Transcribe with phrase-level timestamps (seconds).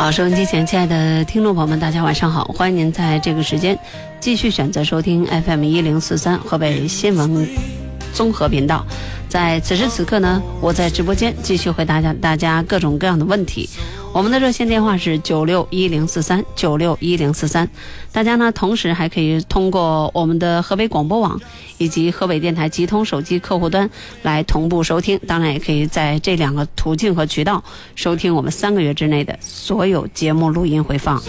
[0.00, 2.44] 好，收音机前亲爱的听众朋友们，大家晚上好！
[2.44, 3.78] 欢迎您在这个时间
[4.18, 7.46] 继续选择收听 FM 一零四三河北新闻
[8.14, 8.82] 综合频道。
[9.28, 13.68] 在此时此刻呢，我在直播间继续回答大家各种各样的问题。
[14.12, 17.68] 我们的热线电话是九六一零四三九六一零四三，
[18.10, 21.40] 大家呢同时还可以通过我们的河北广播网
[21.78, 23.88] 以及河北电台集通手机客户端
[24.22, 27.62] 来同步收听，当然也可以在这两个途径和渠道
[27.94, 31.22] 收听我们三个月之内的所有节目录音回放。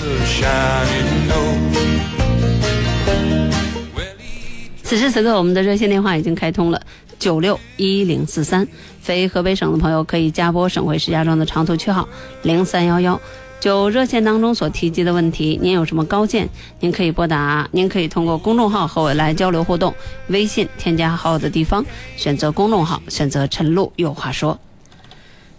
[4.84, 6.82] 此时此刻，我们的热线电话已经开通了
[7.22, 8.68] 九六一零四三。
[9.00, 12.10] 非河北省的朋友可以加拨省会石家庄的长途区号
[12.42, 13.22] 零三幺幺。
[13.60, 16.50] 就热线当中所提及的问题，您有什么高见，
[16.80, 19.94] 您可以拨打，您可以通过公众号和我来交流互动。
[20.30, 21.86] 微信添加好友的地方，
[22.18, 24.60] 选择公众号，选择陈露有话说。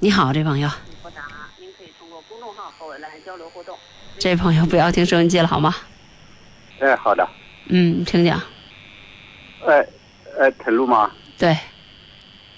[0.01, 0.69] 你好，这朋友。
[1.01, 1.23] 拨打，
[1.61, 3.79] 您可以通过公众号和我来交流互动。
[4.19, 5.73] 这朋友不要听收音机了，好吗？
[6.81, 7.25] 哎，好的。
[7.69, 8.43] 嗯，请讲。
[9.65, 9.87] 哎，
[10.41, 11.09] 哎，陈露吗？
[11.43, 11.59] 对。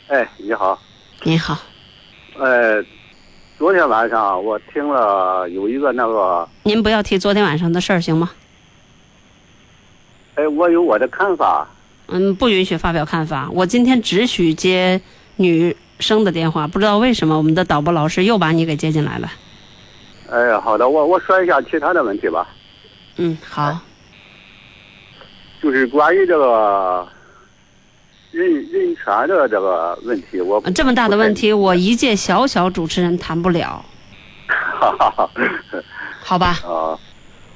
[0.08, 0.78] 哎，你好。
[1.22, 1.56] 你好。
[2.36, 2.84] 呃，
[3.56, 6.46] 昨天晚上我听了有一个那个。
[6.64, 8.30] 您不要提昨天晚上的事儿，行吗？
[10.34, 11.66] 哎，我有我的看法。
[12.08, 13.48] 嗯，不允许发表看法。
[13.54, 15.00] 我今天只许接
[15.36, 19.32] 女生的电话，不知道为什么我们的导播老师又把你给接进来了。
[20.30, 22.46] 哎，好的，我我说一下其他的问题吧。
[23.16, 23.80] 嗯，好。
[25.62, 27.08] 就是关于这个
[28.34, 33.84] 人人权的这个问题，我这么大的问题，我一介小小主持人谈不了。
[34.48, 35.30] 哈哈哈。
[36.20, 36.58] 好吧。
[36.66, 36.98] 啊。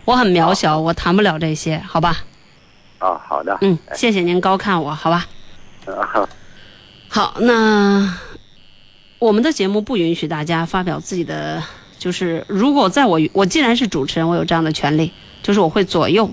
[0.04, 2.18] 我很渺小，我谈不了这些，好吧。
[2.98, 3.58] 啊，好的。
[3.60, 5.26] 嗯，谢谢您高看我，好吧。
[5.86, 6.28] 啊。
[7.08, 8.16] 好，那
[9.18, 11.62] 我们的节目不允许大家发表自己的，
[11.98, 16.30] 就是如果在我我既然是主持人，我有这样的权利，就是我会左右。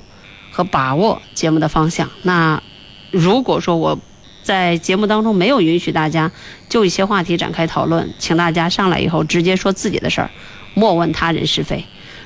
[0.52, 2.10] 和把握节目的方向。
[2.22, 2.64] 那
[3.12, 4.00] 如果说我
[4.46, 6.32] 在节目当中没有允许大家
[6.70, 10.30] 就一些话题展开讨论，请大家上来以后直接说自己的事儿，
[10.76, 11.84] 莫问他人是非。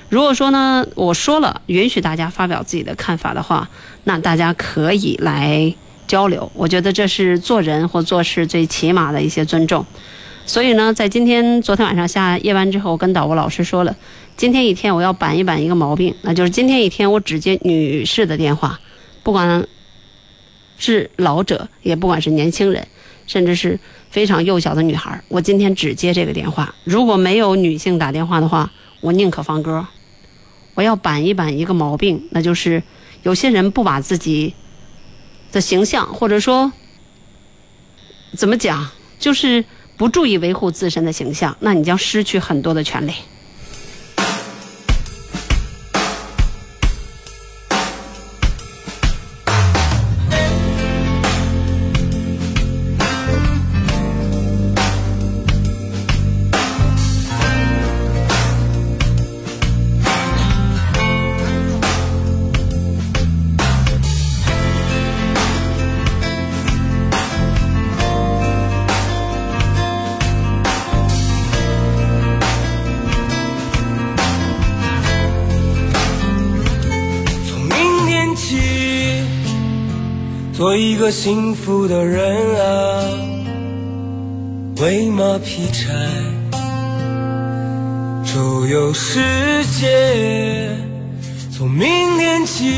[0.09, 3.69] 如果说呢，我说了允许大家发表自己的看法的话，
[4.03, 5.74] 那大家可以来
[6.07, 6.52] 交流。
[6.53, 9.86] 我觉得这是做人或做事最起码的一些尊重。
[10.46, 13.96] 所以呢，在今天昨天晚上下夜班之后，我跟导播老师说了。
[14.36, 18.80] 今天一天我要板一板一个毛病，那就是今天一天我只接女士的电话，
[19.22, 19.66] 不管
[20.79, 22.88] 是老者，也不管是年轻人，
[23.28, 23.79] 甚至是
[24.09, 26.73] 非常幼小的女孩，我今天只接这个电话。
[26.84, 29.85] 如果没有女性打电话的话，我宁可放歌。
[30.73, 32.81] 我要板一板一个毛病，那就是
[33.23, 34.56] 有些人不把自己
[35.51, 36.72] 的形象，或者说
[38.38, 38.89] 怎么讲，
[39.19, 39.66] 就是
[39.97, 43.12] 不注意维护自身的形象，那你将失去很多的权利。
[81.09, 83.03] 幸福的人啊，
[84.77, 85.89] 喂马劈柴，
[88.23, 89.19] 周游世
[89.79, 90.69] 界。
[91.51, 91.87] 从明
[92.17, 92.71] 天起，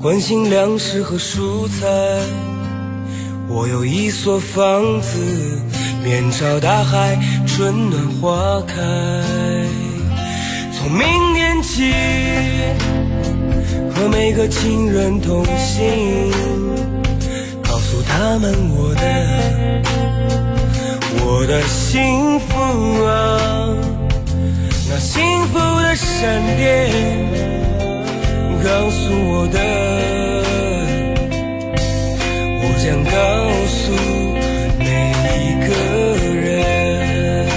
[0.00, 1.86] 关心粮食和蔬菜。
[3.48, 5.18] 我有一所房子，
[6.04, 8.74] 面朝大海，春暖花开。
[10.72, 11.92] 从明天起。
[13.98, 16.30] 和每个亲人同行，
[17.64, 19.02] 告诉他们我的
[21.20, 22.54] 我的幸福
[23.04, 23.74] 啊，
[24.88, 26.92] 那幸福的闪电
[28.62, 29.58] 告诉我的，
[32.62, 33.10] 我将告
[33.66, 33.90] 诉
[34.78, 34.84] 每
[35.42, 35.74] 一个
[36.36, 37.48] 人，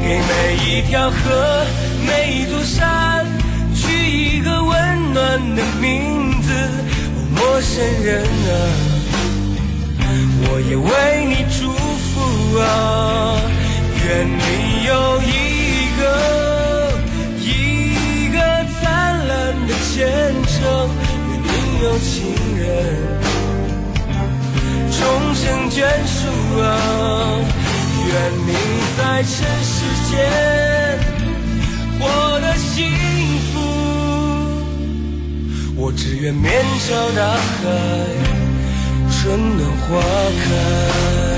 [0.00, 0.30] 给每
[0.64, 1.66] 一条河，
[2.06, 3.21] 每一座山。
[5.12, 6.48] 暖的名字，
[7.34, 8.52] 陌生人啊，
[10.44, 10.90] 我也为
[11.28, 12.10] 你祝福
[12.58, 12.62] 啊，
[14.04, 14.40] 愿你
[14.86, 14.90] 有
[15.22, 15.30] 一
[16.00, 16.02] 个
[17.40, 17.46] 一
[18.32, 18.38] 个
[18.80, 18.80] 灿
[19.28, 19.30] 烂
[19.66, 19.92] 的前
[20.46, 20.52] 程，
[21.28, 21.46] 愿你
[21.82, 22.10] 有情
[22.58, 22.62] 人
[24.90, 24.98] 终
[25.34, 25.76] 成眷
[26.06, 26.20] 属
[26.58, 26.64] 啊，
[28.08, 28.10] 愿
[28.46, 28.48] 你
[28.96, 29.30] 在尘
[29.62, 29.74] 世
[30.10, 30.12] 间。
[35.84, 36.48] 我只愿面
[36.86, 37.66] 朝大海，
[39.10, 40.00] 春暖花
[40.44, 41.31] 开。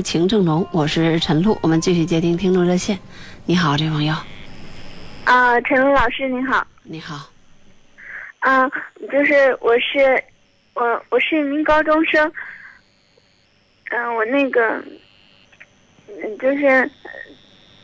[0.00, 2.98] 情正浓，我是陈露，我们继续接听听众热线。
[3.44, 4.14] 你好，这位朋友，
[5.24, 6.66] 啊，陈露老师您好。
[6.82, 7.28] 你好，
[8.40, 8.68] 啊，
[9.10, 10.22] 就是我是
[10.74, 12.30] 我我是一名高中生。
[13.90, 14.82] 嗯、我那个，
[16.08, 16.90] 嗯，就是呃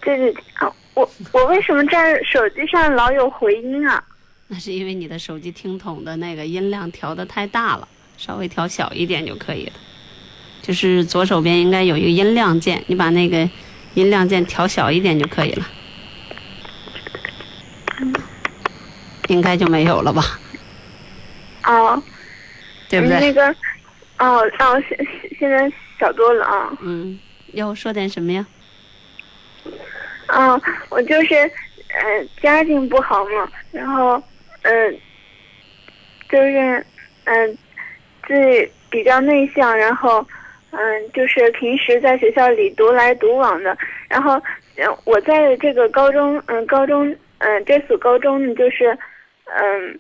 [0.03, 4.05] 这个啊，我我为什么在手机上老有回音啊？
[4.49, 9.73] 那是因为你的手机听筒的那个音量调的太大了，稍微调小一点就可以了。
[10.65, 13.51] 就是左手边应该有一个音量键，你把那个
[13.93, 15.67] 音量键调小一点就可以了。
[19.29, 20.23] 应该就没有了吧？
[21.65, 22.03] 哦，
[22.89, 23.21] 对不对？
[23.21, 23.47] 那个，
[24.17, 26.73] 哦哦，现现现在小多了啊。
[26.81, 27.21] 嗯，
[27.53, 28.47] 要说点什么呀？
[30.29, 34.15] 啊，我就是呃家境不好嘛，然后
[34.63, 35.01] 嗯、呃，
[36.31, 36.87] 就是
[37.25, 37.59] 嗯、呃、
[38.27, 40.27] 自己比较内向，然后
[40.75, 43.77] 嗯、就是平时在学校里独来独往的，
[44.09, 44.35] 然后
[44.77, 48.97] 嗯、我在这个高中嗯、高中嗯、这所高中呢就是
[49.47, 49.99] 嗯、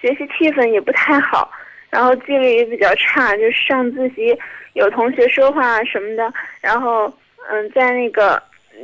[0.00, 1.50] 学习气氛也不太好，
[1.90, 4.36] 然后纪律也比较差，就是上自习
[4.74, 7.06] 有同学说话什么的，然后
[7.50, 8.42] 嗯、在那个。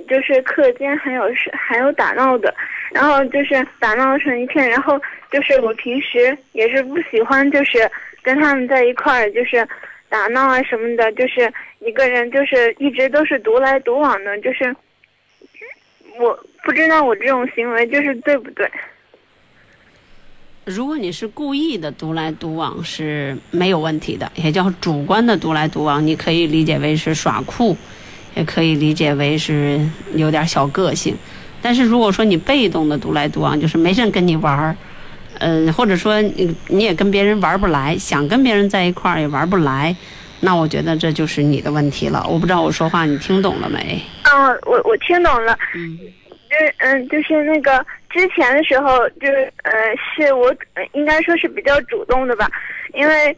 [0.08, 2.54] 就是课间还有是还有打闹的，
[2.94, 4.98] 然后就是打闹成一片，然后
[5.30, 7.78] 就是我平时也是不喜欢就是
[8.22, 9.68] 跟他们在一块儿就是
[10.12, 11.50] 打闹啊什么的，就是
[11.80, 14.76] 一个人就是一直都是独来独往的，就是
[16.20, 18.70] 我不知道我这种行为就是对不对？
[20.66, 27.74] 如果你是故意的独来独往是没有问题的，也叫主观的独来独往，你可以理解为是耍酷，
[28.34, 29.80] 也可以理解为是
[30.14, 31.16] 有点小个性。
[31.62, 34.76] 但是如果说你被动的独来独往，就是没人跟你玩儿，
[35.42, 39.94] 嗯、或者说你你也跟别人玩不来，想跟别人在一块儿也玩不来，
[40.40, 42.24] 那我觉得这就是你的问题了。
[42.28, 44.00] 我不知道我说话你听懂了没？
[44.32, 45.58] 嗯，我我听懂了。
[45.74, 45.98] 嗯
[46.52, 49.72] 就是嗯，就是那个之前的时候，就是呃，
[50.14, 52.46] 是我呃应该说是比较主动的吧，
[52.92, 53.34] 因为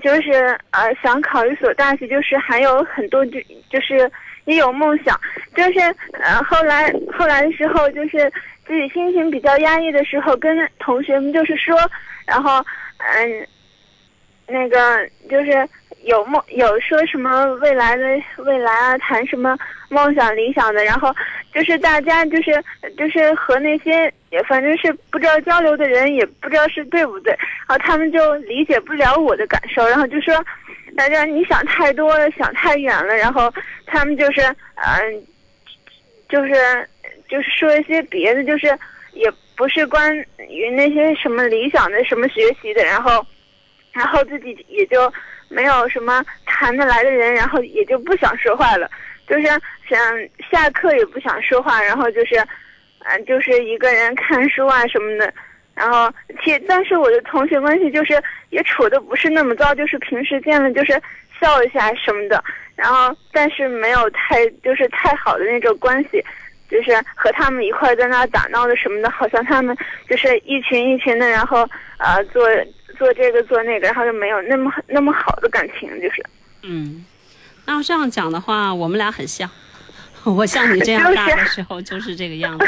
[0.00, 3.32] 就是呃想考一所大学，就是还有很多就
[3.68, 4.08] 就是
[4.50, 5.18] 也有梦想，
[5.54, 5.80] 就是
[6.12, 8.30] 呃后来后来的时候，就是
[8.66, 11.78] 自己心情比较压抑的时候，跟同学们就是说，
[12.26, 12.64] 然后
[12.98, 13.46] 嗯、
[14.46, 15.68] 那个就是
[16.04, 18.04] 有梦有说什么未来的
[18.38, 19.56] 未来啊，谈什么
[19.88, 21.14] 梦想理想的，然后
[21.54, 22.62] 就是大家就是
[22.96, 27.32] 就是和那些也反正是不知道交流的人，也不知道是对不对，
[27.68, 30.34] 然后他们就理解不了我的感受，然后就说
[31.00, 33.50] 大家你想太多了，想太远了，然后
[33.86, 34.42] 他们就是
[34.74, 35.26] 嗯、
[36.28, 36.52] 就是
[37.26, 38.66] 就是说一些别的，就是
[39.14, 40.14] 也不是关
[40.50, 43.26] 于那些什么理想的什么学习的，然后
[43.92, 45.10] 然后自己也就
[45.48, 48.86] 没有什么谈得来的人，然后也就不想说话了，
[49.26, 49.46] 就是
[49.88, 49.98] 想
[50.50, 52.36] 下课也不想说话，然后就是
[53.04, 55.32] 嗯、就是一个人看书啊什么的。
[55.80, 56.12] 然后，
[56.44, 60.92] 其但是我的同学关系就是也处的不是那么糟，就是平时见了就是
[61.40, 62.44] 笑一下什么的，
[62.76, 66.22] 然后但是没有太就是太好的那种关系，
[66.70, 69.74] 就是和他们一块在那打闹的什么的，好像他们
[70.06, 72.46] 就是一群一群的，然后呃做
[72.98, 76.22] 做这个做那个，然后就没有那么那么好的感情，就是。
[76.62, 77.06] 嗯，
[77.64, 79.50] 那要这样讲的话，我们俩很像。
[80.24, 82.66] 我像你这样大的时候就是这个样子，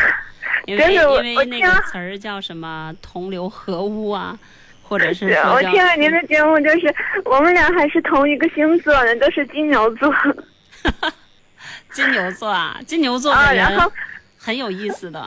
[0.66, 4.38] 因为因为那个词儿叫什么“同流合污”啊，
[4.82, 6.94] 或者是我听了您的节目，就是
[7.24, 10.12] 我们俩还是同一个星座的，都是金牛座
[11.90, 13.92] 金牛座啊，金牛座啊，的人然后。
[14.44, 15.20] 很有意思的。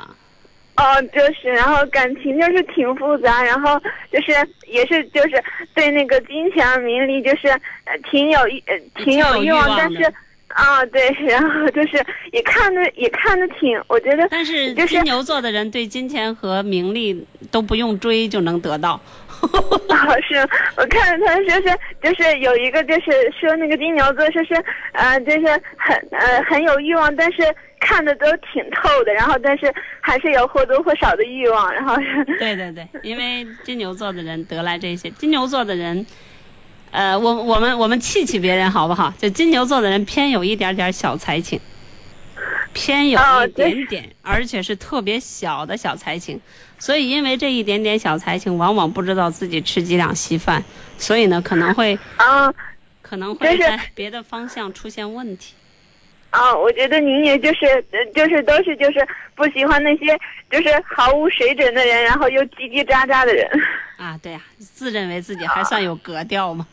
[0.75, 3.79] 哦，就是，然后感情就是挺复杂，然后
[4.11, 4.33] 就是
[4.67, 5.41] 也是就是
[5.73, 7.47] 对那个金钱啊名利就是
[7.85, 10.13] 呃挺有欲呃挺有欲望，但是
[10.55, 18.99] 啊对，然后就是也看的也看的挺，我觉得但是金牛座的人对金钱和名利都不用追就能得到。
[19.89, 20.39] 啊是
[20.77, 24.55] 我看他说是就是有一个就是说那个金牛座说是
[24.93, 25.45] 呃就是
[25.77, 27.43] 很呃很有欲望，但是
[27.81, 36.03] 看的都挺透的，然后但是还是有或多或少的欲望，然后是对对对，因为金牛座的人得来这些，金牛座的人，
[36.95, 39.13] 呃，我我们我们气气别人好不好？
[39.17, 41.59] 就金牛座的人偏有一点点小才情，
[42.71, 46.39] 偏有一点点，而且是特别小的小才情，
[46.79, 50.63] 所以因为这一点点小才情，往往不知道自己吃几两稀饭，
[50.97, 52.53] 所以呢可能会啊。
[53.01, 55.53] 可能会在别的方向出现问题。
[56.31, 63.47] 啊，我觉得您也就是呃就是都是就是不喜欢那些就是毫无水准的人，然后又叽叽喳喳的人。
[63.97, 66.65] 啊，对呀、自认为自己还算有格调嘛。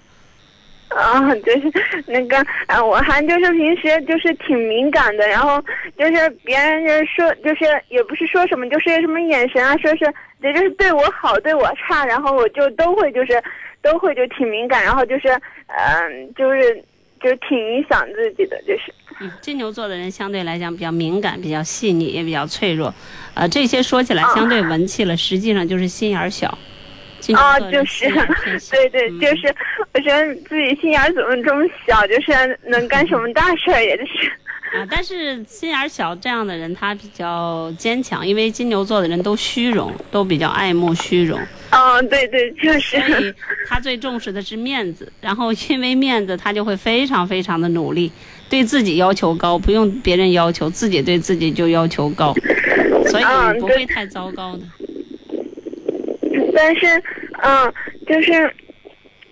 [1.01, 1.73] 啊，就是
[2.07, 5.63] 那个啊，我还就是平时就是挺敏感的，然后
[5.99, 13.43] 就是别人就是说就是也不是说什么，就是什么眼神啊，说是也就是对我好对我差，然后我就都会就是
[13.81, 15.29] 都会就挺敏感，然后就是
[15.69, 16.85] 嗯、就是
[17.23, 22.93] 就是挺影响自己的，就是嗯，金牛座的人相对来讲比较敏感、比较细腻，也比较脆弱。
[23.35, 26.59] 呃，这些说起来相对文气了，实际上就是心眼儿小。
[27.23, 28.09] 金牛啊，座人就是
[28.71, 29.55] 对对，嗯就是
[29.95, 34.31] 我觉得自己心眼儿怎么这么小，就是能干什么大事儿，也就是。
[34.73, 41.38] 啊，但是心眼儿小这样的人，他比较坚强，因为金牛座的人都虚荣，都比较爱慕虚荣，
[41.69, 43.35] 嗯，对对，就是所以
[43.69, 45.12] 他最重视的是面子。
[45.21, 48.11] 然后因为面子，他就会非常非常的努力，
[48.49, 52.35] 对自己要求高，不用别人要求，自己对自己就要求高，
[53.09, 53.25] 所以
[53.61, 54.62] 不会太糟糕的。
[56.55, 56.87] 但是，
[57.43, 57.75] 嗯，
[58.07, 58.33] 就是，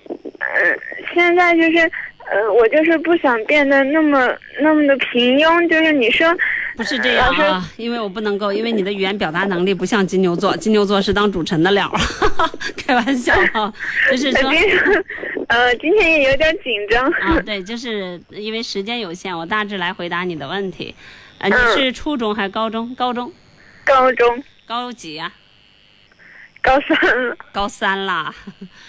[0.08, 0.78] 嗯，
[1.14, 1.78] 现在就是，
[2.30, 5.68] 呃，我就是不想变得那么那么的平庸。
[5.68, 6.26] 就是你说，
[6.76, 11.98] 不是这样啊，因为我不能够，因为你的语言表达能力不像金牛座，金牛座是当主持人的料儿，
[12.76, 13.72] 开玩笑啊，
[14.10, 14.50] 就是说
[15.48, 17.04] 呃，今天也有点紧张。
[17.10, 20.94] 啊，对，就是因为时间有限，我大致来回答你的问题。
[21.38, 22.94] 呃，你嗯是初中还是高中？
[22.94, 23.32] 高中，
[23.84, 25.32] 高中高几呀、
[26.62, 28.34] 高三了，高三啦。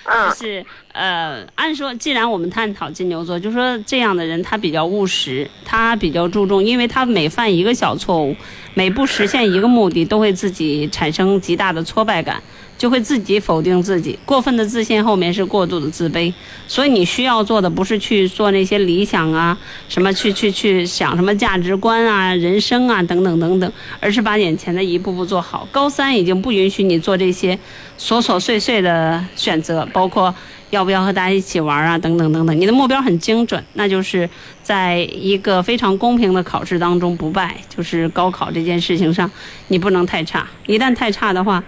[0.04, 0.30] 嗯。
[0.30, 8.36] 就是呃，按说，既然我们探讨金牛座，就说这样的人他比较务实，他比较注重，因为他每犯一个小错误，
[8.74, 12.42] 每不实现一个目的，都会自己产生极大的挫败感，
[12.82, 14.18] 就会自己否定自己。
[14.26, 16.34] 过分的自信后面是过度的自卑，
[16.68, 19.56] 所以你需要做的不是去做那些理想啊，
[19.88, 25.68] 什么去去去想什么价值观啊、人生啊等等等等，而是把眼前的一步步做好。
[25.72, 27.56] 高三已经不允许你做这些
[28.00, 30.34] 琐琐碎碎的选择，包括。
[30.72, 31.98] 要不要和大家一起玩啊？
[31.98, 34.30] 等等等等，你的目标很精准，那就是
[34.64, 39.30] 在一个非常公平的考试当中不败，就是高考这件事情上，
[39.68, 40.48] 你不能太差。
[40.68, 41.62] 一旦太差的话，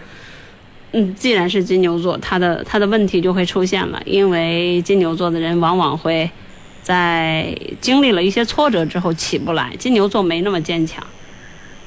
[0.93, 6.29] 嗯，既然是金牛座，他的他的问题就会出现了，因为金牛座的人往往会
[6.81, 9.75] 在经历了一些挫折之后起不来。
[9.77, 11.03] 金牛座没那么坚强，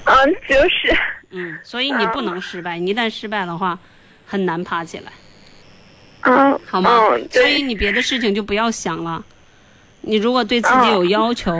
[0.04, 0.14] 嗯，
[0.48, 0.96] 就是，
[1.30, 3.78] 嗯，所以你不能失败，你一旦失败的话，
[4.26, 5.12] 很难爬起来。
[6.22, 6.90] 嗯，好吗？
[7.12, 9.24] 嗯，所以，你别的事情就不要想了。
[10.06, 11.52] 你如果对自己有要求，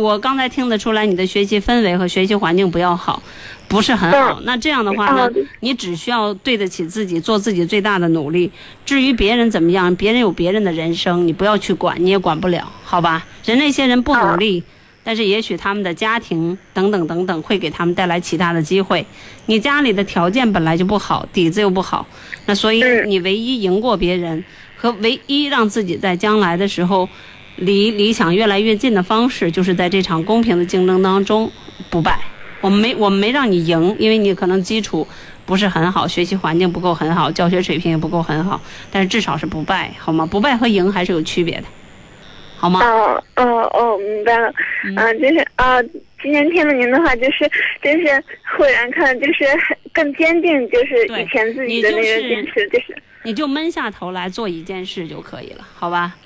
[0.00, 3.20] 我刚才听得出来你的学习氛围和学习环境不要好，
[3.66, 4.40] 不是很好。
[4.44, 8.50] 那这样的话呢嗯，你只需要对得起自己，做自己最大的努力。
[8.84, 13.26] 至于别人怎么样，别人有别人的人生，你不要去管，你也管不了，好吧？
[13.44, 14.62] 人那些人不努力，
[15.02, 19.04] 但是也许他们的家庭等等等等会给他们带来其他的机会。
[19.46, 22.06] 你家里的条件本来就不好，底子又不好，
[22.46, 24.44] 那所以嗯你唯一赢过别人
[24.76, 27.08] 和唯一让自己在将来的时候
[27.56, 31.50] 离理想越来越近的方式，就是在这场公平的竞争当中
[31.90, 32.18] 不败。
[32.60, 35.06] 我们没我们没让你赢，因为你可能基础
[35.44, 38.60] 不是很好，学习环境不够很好，教学水平也不够很好，
[38.90, 40.26] 但是至少是不败，好吗？
[40.26, 41.64] 不败和赢还是有区别的，
[42.56, 42.80] 好吗？
[42.82, 43.44] 哦哦
[43.74, 44.52] 哦，明白了。
[44.84, 45.80] 嗯嗯，就是啊，
[46.22, 47.48] 今天听了您的话，就是
[47.82, 48.24] 真是
[48.56, 49.44] 忽然看，就是
[49.92, 56.16] 更坚定，就是以前自己的那个坚持，就是你就闷下头来做一件事就可以了，好吧？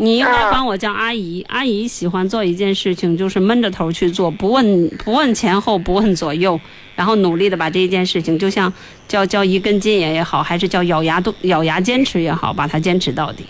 [0.00, 6.58] 你应该管我叫阿姨，阿姨喜欢做一件事情，就是闷着头去做，不问不问前后，不问左右，
[6.94, 8.72] 然后努力的把这一件事情，就像
[9.08, 13.44] 叫叫一根筋也也好，还是叫咬牙都咬牙坚持也好，把它坚持到底。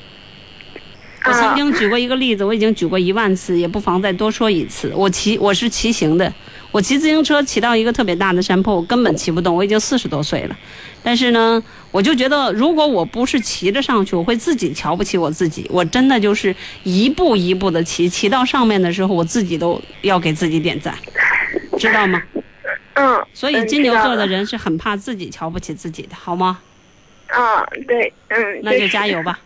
[1.27, 4.91] 我曾经举过一个例子，我已经举过一万次，也不妨再多说一次。
[4.97, 6.33] 我骑我是骑行的，
[6.71, 10.57] 我骑自行车骑到一个特别大的山坡，我根本骑不动，我已经四十多岁了。
[11.03, 15.67] 但是呢，我就觉得，如果我不是骑着上去，我会自己瞧不起我自己。
[15.71, 20.95] 我真的就是一步一步的骑，骑到上面的时候，我自己都要给自己点赞，
[21.79, 22.23] 知道吗？
[22.95, 24.27] 嗯，所以嗯金牛座的。
[24.27, 26.59] 人是很怕自己瞧不起自己的，好吗？
[27.29, 29.39] 啊，对，嗯，那就加油吧。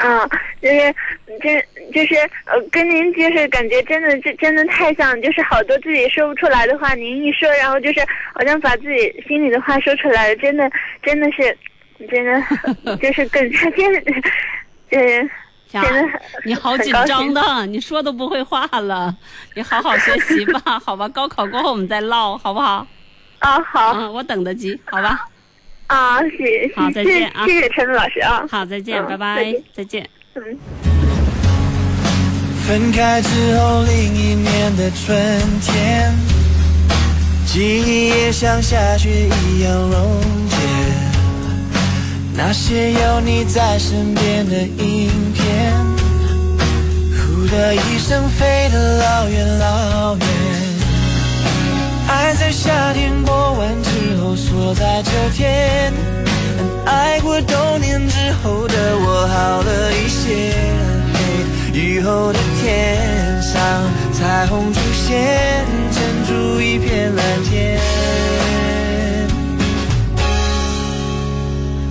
[0.00, 0.26] 啊，
[0.62, 0.94] 就是
[1.42, 2.14] 真就是
[2.46, 8.00] 呃，跟您就是感觉真的这真的太像，就是好多自己说不出来的话，您一说，然后就是
[8.34, 10.70] 好像把自己心里的话说出来了，真的
[11.02, 11.56] 真的是
[12.10, 13.92] 真的 就是更加坚，
[14.90, 15.00] 呃，
[15.72, 19.14] 呀真的你好紧张的，你说都不会话了。
[19.54, 21.06] 你好好学习吧， 好吧？
[21.08, 22.86] 高考过后我们再唠，好不好？
[23.40, 25.26] 啊好嗯，我等得及，好吧？
[25.90, 30.08] 啊，谢好再见啊谢谢谢陈露老师啊，好，再见，嗯拜拜再见，再见。
[30.36, 30.40] 嗯。
[32.64, 35.18] 分开之后，另一年的春
[35.60, 36.14] 天，
[37.44, 40.56] 记忆也像下雪一样溶解。
[42.36, 45.74] 那些有你在身边的影片，
[47.18, 50.59] 呼的一声飞得老远老远。
[52.20, 55.90] 爱在夏天过完之后锁在秋天，
[56.84, 60.52] 爱过冬年之后的我好了一些。
[61.72, 63.58] 雨后的天上，
[64.12, 67.80] 彩虹出现，撑出一片蓝天。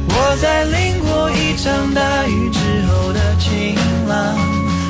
[0.09, 3.75] 我在淋过一场大雨之后的晴
[4.07, 4.37] 朗，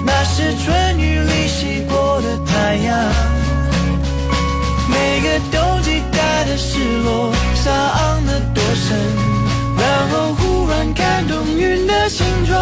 [0.05, 3.38] 那是春雨里洗过的太阳。
[5.21, 8.97] 每个冬季带的失落，伤得多深，
[9.77, 12.57] 然后忽然看懂云的形状。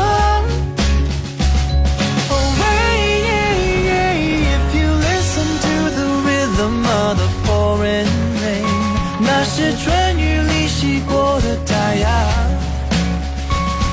[2.32, 3.54] Oh, hey, yeah,
[3.86, 8.10] yeah, if you listen to the rhythm of the pouring
[8.42, 8.66] rain，
[9.20, 12.10] 那是春雨里洗过的太阳。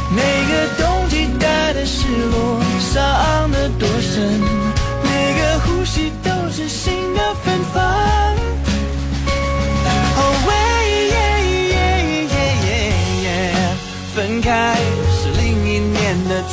[0.08, 4.40] 每个冬季带的失落，伤得多深，
[5.02, 8.03] 每个呼吸都是新的芬芳。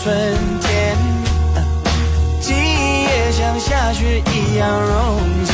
[0.03, 0.11] 春
[0.61, 0.97] 天
[2.39, 5.53] 记忆也像下雪一样溶解，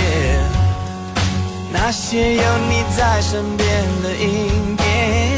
[1.69, 3.67] 那些有你在身边
[4.01, 5.37] 的影片，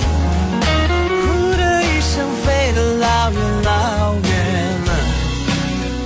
[0.62, 4.30] 哭的一声飞得老远老远。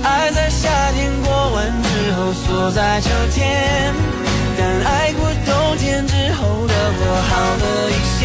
[0.02, 3.92] 爱在夏天过完之后锁在秋天，
[4.56, 8.24] 但爱过冬天之后的我好了一些。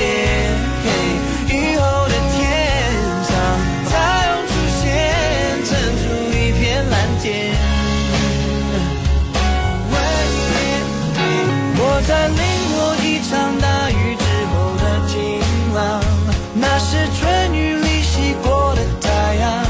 [0.86, 1.29] 嘿。
[12.10, 12.38] 在淋
[12.74, 15.16] 过一场大雨之后的晴
[15.76, 16.02] 朗，
[16.56, 19.64] 那是春雨里洗过的太阳。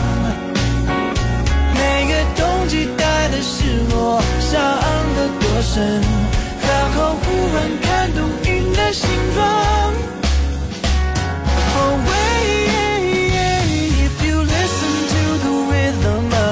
[1.74, 4.58] 每个冬季带的失落，伤
[5.18, 6.02] 得多深，
[6.66, 7.26] 然后忽
[7.56, 9.44] 然看懂云的形状。
[11.76, 12.00] Oh,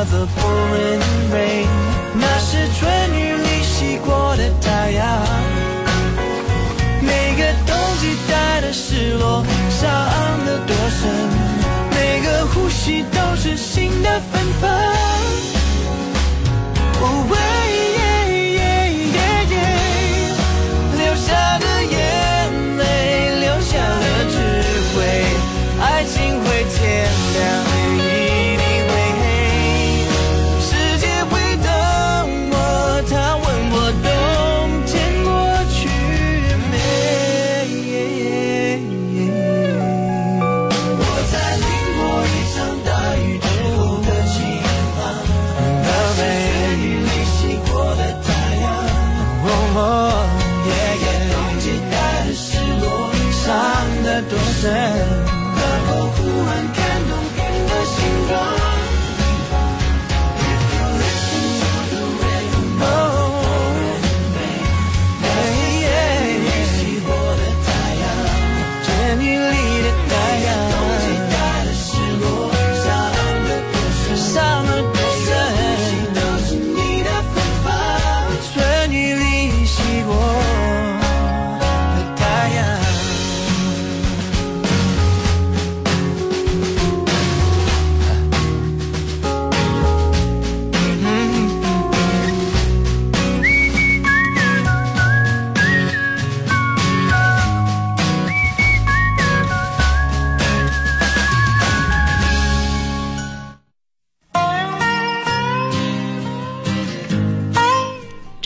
[0.10, 1.02] The pouring
[1.34, 1.67] rain，
[2.13, 5.26] 那是春雨里洗过的太阳。
[11.91, 15.06] 每个呼吸都是新的芬芳。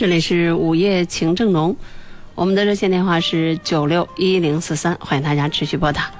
[0.02, 1.76] 这里是午夜情正浓，
[2.34, 6.10] 我们的热线电话是九六一零四三，欢迎大家持续拨打。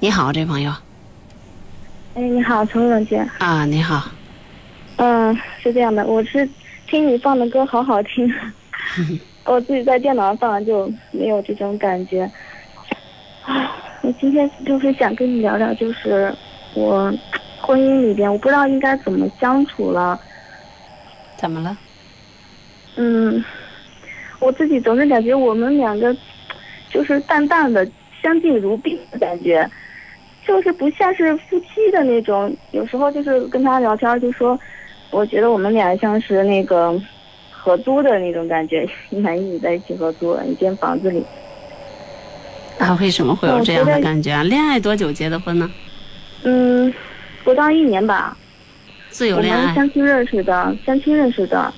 [0.00, 0.70] 你好，这位朋友
[2.14, 3.26] 哎，你好，陈总监。
[3.38, 4.04] 啊，你好，
[4.96, 6.46] 嗯，是这样的，我是
[6.86, 8.30] 听你放的歌好好听，
[9.46, 12.30] 我自己在电脑上放就没有这种感觉。
[13.46, 16.30] 啊，我今天就是想跟你聊聊，就是
[16.74, 17.10] 我
[17.62, 20.20] 婚姻里边，我不知道应该怎么相处了。
[21.38, 21.74] 怎么了？
[22.96, 23.42] 嗯，
[24.38, 26.14] 我自己总是感觉我们两个
[26.90, 27.86] 就是淡淡的
[28.22, 29.68] 相敬如宾的感觉，
[30.46, 32.54] 就是不像是夫妻的那种。
[32.72, 34.58] 有时候就是跟他聊天就说，
[35.10, 37.00] 我觉得我们俩像是那个
[37.50, 41.24] 合租的那种感觉，一男一女在一起合租一间房子里。
[42.78, 44.42] 啊，为什么会有这样的感觉啊？
[44.42, 45.70] 恋爱多久结的婚呢？
[46.44, 46.92] 嗯，
[47.44, 48.36] 不到一年吧，
[49.08, 49.66] 自由恋爱。
[49.66, 51.72] 们相亲认识的，相亲认识的。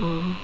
[0.00, 0.34] 嗯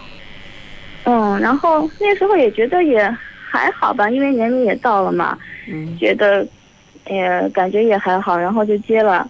[1.04, 3.08] 嗯，然后那时候也觉得也
[3.50, 5.38] 还好吧，因为年龄也到了嘛。
[5.66, 6.46] 嗯觉得，
[7.06, 9.28] 也感觉也还好，然后就接了，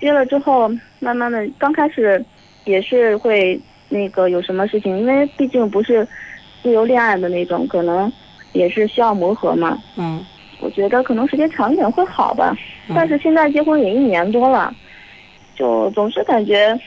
[0.00, 2.24] 接了之后，慢慢的，刚开始
[2.64, 6.06] 也是会那个有什么事情，因为毕竟不是
[6.62, 8.12] 自由恋爱的那种，可能
[8.52, 9.76] 也是需要磨合嘛。
[9.96, 10.24] 嗯
[10.60, 12.56] 我觉得可能时间长一点会好吧，
[12.88, 14.72] 嗯但是现在结婚也一年多了，
[15.56, 16.78] 就总是感觉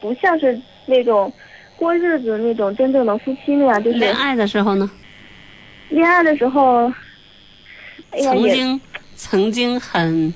[0.00, 1.30] 不像是那种
[1.78, 4.90] 过日子那种真正的夫妻那样，就是恋爱的时候呢，
[5.90, 6.92] 恋爱的时候，
[8.10, 8.80] 哎呀曾经
[9.14, 10.34] 曾经很，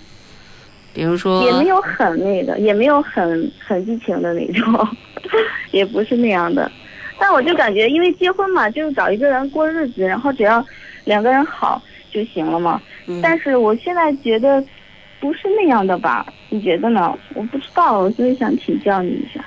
[0.94, 4.88] 比如说也没有很那个，也没有很很激情的那种，
[5.72, 6.70] 也不是那样的。
[7.18, 10.64] 但我就感觉，因为结婚嘛，就是找一个人过日子，然后只要
[11.04, 12.80] 两个人好就行了嘛。
[13.06, 14.64] 嗯但是我现在觉得
[15.20, 16.24] 不是那样的吧？
[16.50, 17.16] 你觉得呢？
[17.34, 19.44] 我不知道，所以想请教你一下。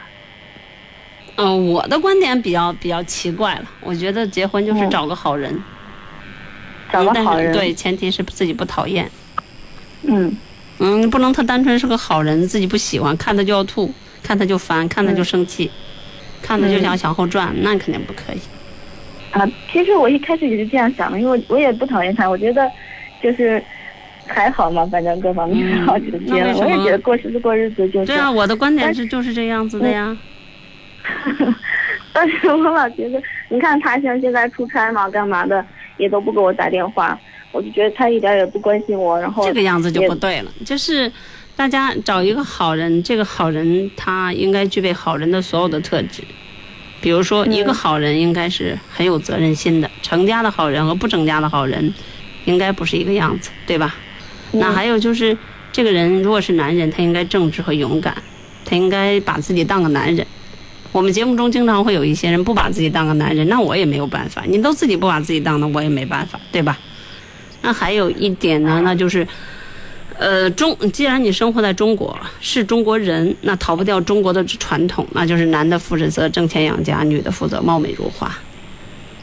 [1.37, 3.65] 嗯、我的观点比较比较奇怪了。
[3.81, 5.63] 我觉得结婚就是嗯找个好人，
[6.91, 9.09] 找个好人，嗯对，，前提是自己不讨厌。
[10.03, 10.35] 嗯
[10.79, 13.91] 嗯，不能他单纯是个好人，自己不喜欢，看他就要吐，
[14.23, 15.69] 看他就烦，看他就生气，
[16.41, 18.39] 看他就想向后转，那肯定不可以。
[19.31, 22.69] 啊，其实我一开始也是这样想的，因为我我也不讨厌他，我觉得
[23.21, 23.61] 就是
[24.25, 26.37] 还好嘛，反正各方面嗯然后就行了。
[26.37, 28.05] 那为什么我也觉得过日子过日子就是。
[28.05, 30.15] 对啊，我的观点是就是这样子的呀。
[32.13, 35.65] 但是我老觉得，你看他像现在出差嘛，干嘛的
[35.97, 37.17] 也都不给我打电话，
[37.51, 40.51] 我就觉得他一点也不关心我，然后这个样子就不对了。
[40.65, 41.11] 就是
[41.55, 46.23] 大家找一个好人，这个好人他应该具备好人的所有的特质。
[47.01, 51.93] 比如说，嗯一个好人应该是很有责任心的，成家的好人和不成家的好人，
[52.45, 53.93] 应该不是一个样子，对吧？
[54.53, 55.37] 嗯那还有就是，
[55.71, 58.15] 这个人如果是男人，他应该正直和勇敢，
[58.63, 60.25] 他应该把自己当个男人。
[60.95, 64.45] 我们节目中经常会有一些人不把自己当个男人，那我也没有办法。
[64.47, 66.77] 你都自己不把自己当了，我也没办法，对吧？
[67.61, 69.27] 那还有一点呢，那就是，
[70.17, 78.33] 呃，中既然你生活在中国，是中国人，那逃不掉中国的传统，那就是男的负责挣钱养家，女的负责貌美如花。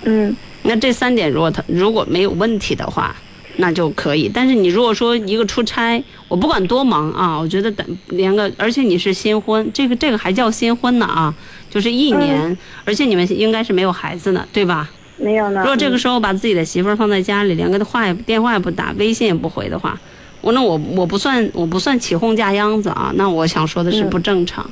[0.02, 3.16] 嗯那这三点如果他如果没有问题的话，
[3.56, 4.30] 那就可以。
[4.32, 11.34] 但是你如果说一个出差，我不管多忙啊，我觉得等连个，而且你是新婚，这个这个还叫新婚呢啊，
[11.70, 14.90] 就是一年，而且你们应该是没有孩子呢，对吧？
[15.18, 15.60] 没有呢。
[15.60, 19.98] 如果这个嗯时候把自己的媳妇儿放在家里，连个话也电话也不打，微信也不回的话，
[20.40, 24.68] 我那我我不算我不算起哄架秧子啊，那我想说的是嗯不正常。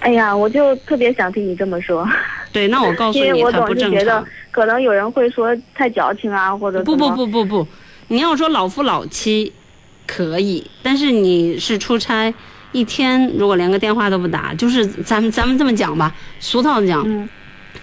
[0.00, 2.08] 哎呀，我就特别想听你这么说，
[2.52, 4.26] 对，那我告诉你，因为我总他不正是觉得常。
[4.58, 7.64] 可能有人会说太矫情啊，或者不不不不不，
[8.08, 9.52] 你要说老夫老妻
[10.04, 12.34] 可以，但是你是出差
[12.72, 17.28] 一天，如果连个电话都不打，就是咱们咱们这么讲吧，俗套的讲，嗯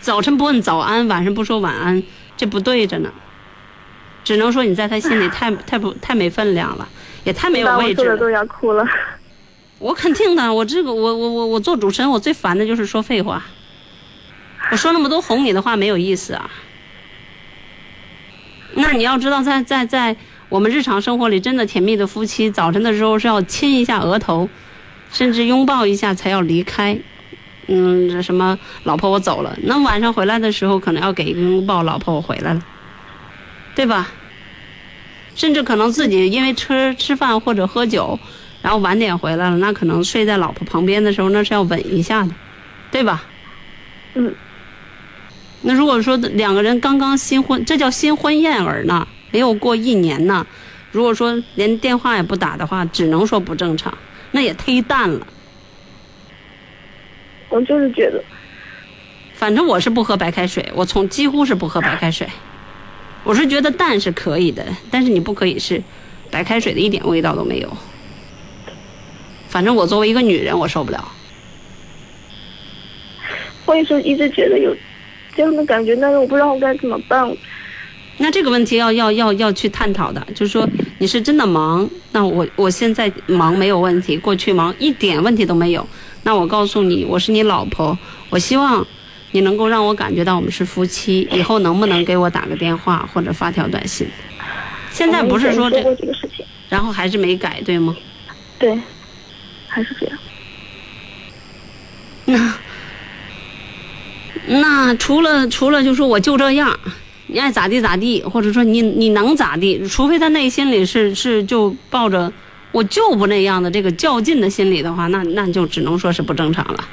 [0.01, 2.03] 早晨不问早安，晚上不说晚安，
[2.35, 3.09] 这不对着呢。
[4.25, 6.85] 只能说你在他心里太 太不太没分量了，
[7.23, 8.17] 也太没有位置了。
[8.17, 8.85] 都要哭了。
[9.79, 13.41] 我肯定的，我这个我我我我做主持人，我最烦的就是说废话。
[14.71, 16.49] 我说那么多哄你的话没有意思啊。
[18.75, 20.15] 那你要知道在，在在
[20.49, 24.47] 我们日常生活里，真的甜蜜的夫妻，早晨的时候是要亲一下额头，
[25.11, 26.97] 甚至拥抱一下才要离开。
[27.67, 32.61] 嗯，这什么老婆我走了，那晚上回来的时候可能要给一个拥抱，老婆我回来了，
[33.73, 34.11] 对吧？
[35.35, 38.19] 甚至可能自己因为吃吃饭或者喝酒，
[38.61, 42.31] 然后晚点回来了，那可能睡在老婆旁边的时候，那是要吻一下的，
[42.91, 43.23] 对吧？
[44.13, 44.33] 嗯。
[45.61, 50.45] 那如果说两个人刚刚新婚，这叫新婚燕尔呢，没有过一年呢，
[50.91, 53.97] 如果说连电话也不打的话，只能说不正常，
[54.31, 55.25] 那也忒淡了。
[57.49, 58.23] 我就是觉得，
[59.33, 62.27] 反正我是不喝白开水，我从几乎是不喝白开水。
[63.23, 65.81] 我是觉得淡是可以的，但是你不可以是
[66.29, 67.77] 白开水的一点味道都没有。
[69.47, 71.11] 反正我作为一个女人，我受不了。
[73.65, 74.75] 我也是一直觉得有
[75.35, 77.35] 这样的感觉，但是我不知道我该怎么办。
[78.17, 80.67] 那这个问题要要要要去探讨的，就是说
[80.99, 85.85] 你是真的忙，那我我现在忙没有问题，过去忙一点问题都没有。
[86.23, 87.97] 那我告诉你，我是你老婆，
[88.29, 88.85] 我希望
[89.31, 94.07] 你能够让我感觉到我们是夫妻，以后能不能给我打个电话或者发条短信？
[94.91, 97.93] 现在不是说这个事情，然后还是没改，对吗？
[98.57, 98.79] 对，
[99.67, 100.17] 还是这样。
[102.23, 102.53] 那
[104.47, 106.77] 那除了除了就说我就这样，
[107.27, 112.31] 你爱咋地咋地，或者说你你能咋地，除非他内心里是是就抱着
[112.71, 116.88] 我就不那样的这个较劲的心理的话，那那就只能说是不正常了。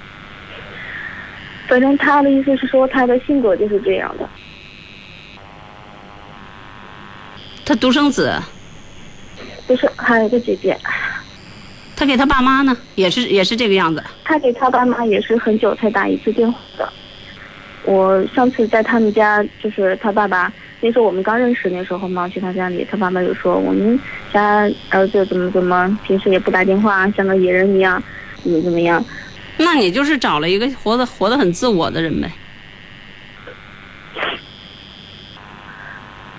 [1.69, 4.29] 反正他的意思是说，他的性格就是这样的。
[7.65, 8.35] 他独生子，
[9.67, 10.77] 不是还有一个姐姐，
[11.95, 14.03] 他给他爸妈呢也是也是这个样子。
[14.25, 16.93] 他给他爸妈也是很久才打一次电话的。
[17.85, 23.99] 我上次在他们家，就是他爸爸那时候我们刚认识那时候嘛，去他家里，他爸爸就说我们
[24.33, 28.03] 家儿子怎么怎么，平时也不打电话，像个野人一样，
[28.43, 29.05] 怎么怎么样。
[29.59, 32.31] 那你就是找了一个活得活得很自我的人呗，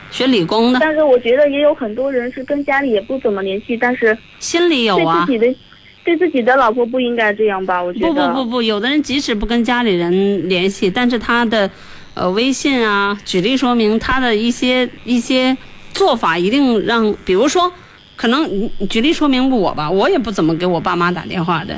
[0.10, 5.46] 学理工的，但是我觉得也有很多人是跟家里也不怎么联系，但是心里有啊对自。
[5.46, 5.60] 己的、
[6.04, 7.82] 对自己的老婆不应该这样吧？
[7.82, 11.70] 我觉得不不不不，有的人即使不跟家里人联系，但是他的
[12.14, 15.56] 呃微信啊，举例说明他的一些一些
[15.94, 17.72] 做法，一定让，比如说，
[18.16, 21.78] 可能举例说明我吧，我也不怎么给我爸妈打电话的，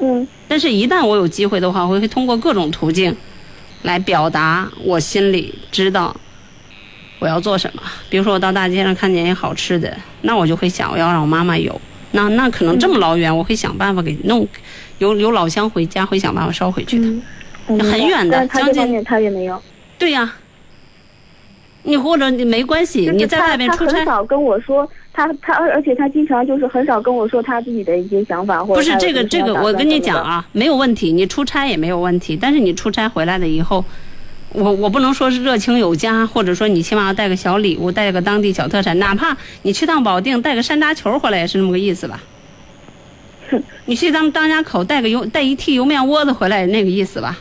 [0.00, 3.14] 嗯但是一旦我有机会的话，我会通过各种途径
[3.82, 6.16] 来表达我心里知道
[7.18, 7.82] 我要做什么。
[8.08, 11.78] 比如说我到大街上看见一好吃的，那我就会想我要让我妈妈有。
[12.16, 14.48] 那那可能这么老远，我会想办法给弄，
[14.98, 17.84] 有有老乡回家会想办法捎回去的。
[17.84, 19.60] 很远的将近他也没有。
[19.98, 20.34] 对呀、
[21.82, 33.84] 你或者你没关系，你在外面出差，他很少跟我说他他，而而且他经常就是很少跟我说他自己的一些想法，或者不是这个这个，我跟你讲啊，没有问题，你出差也没有问题，但是你出差回来了以后。
[34.56, 42.22] 我我不能说是热情有加，或者说你起码要带个小礼物，带个当地小特产，哪怕你去趟保定带个山楂球回来也是那么个意思吧。
[43.84, 47.38] 你去咱们张家口带个油带一屉油面窝子回来也那个意思吧。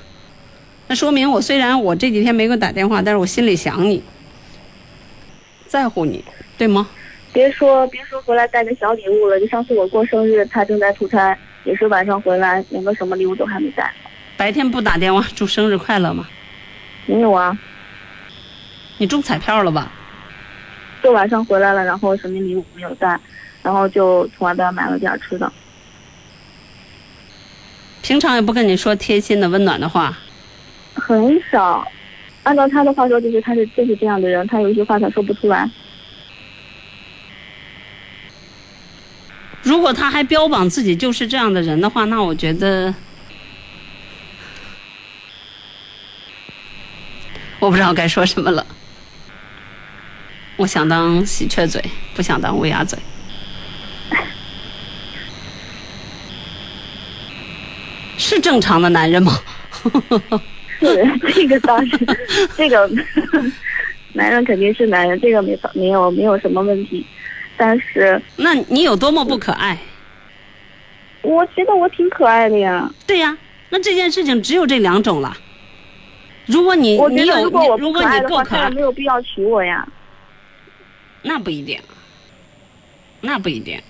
[0.87, 4.03] 那说明我虽然我这几天没给我打电话，但是我心里想你，
[5.67, 6.21] 在乎你，
[6.57, 6.85] 对吗？
[7.31, 13.89] 别说别说回来带个小礼物了，就上次我过生日，他正在出差，也是晚上回来，连个什么礼物都还没带。
[14.35, 16.27] 白天不打电话祝生日快乐吗？
[17.05, 17.57] 没有啊，
[18.97, 19.91] 你中彩票了吧？
[21.03, 23.19] 就晚上回来了，然后什么礼物没有带，
[23.61, 25.51] 然后就从外边买了点吃的。
[28.01, 30.17] 平常也不跟你说贴心的、温暖的话。
[30.95, 31.87] 很少，
[32.43, 35.69] 按照他的话说，就是他是就是这样的人，他有一些话他说不出来。
[39.61, 42.93] 如果他还标榜自己就是这样的人的话，那我觉得，
[47.65, 48.63] 我不知道该说什么了。
[50.55, 52.99] 我想当喜鹊嘴，不想当乌鸦嘴。
[58.17, 59.33] 是正常的男人吗？
[60.79, 61.99] 是这个倒是，
[62.55, 62.87] 这个
[64.13, 67.03] 男人肯定是男人，这个没法没有没有什么问题。
[67.57, 69.75] 但是那你有多么不可爱？
[71.23, 72.87] 我觉得我挺可爱的呀。
[73.07, 73.35] 对呀，
[73.69, 75.35] 那这件事情只有这两种了。
[76.45, 77.43] 如果你你有
[77.77, 79.87] 如果你够可爱没有必要娶我呀。
[81.23, 81.79] 那不一定，
[83.21, 83.81] 那不一定。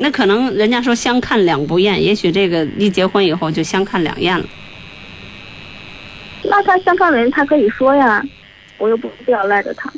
[0.00, 4.46] 那可能人家说相看两不厌，也许这个一结婚以后就相看两厌了。
[6.44, 8.22] 那他相看的人，他可以说呀，
[8.78, 9.92] 我又不必要赖着他。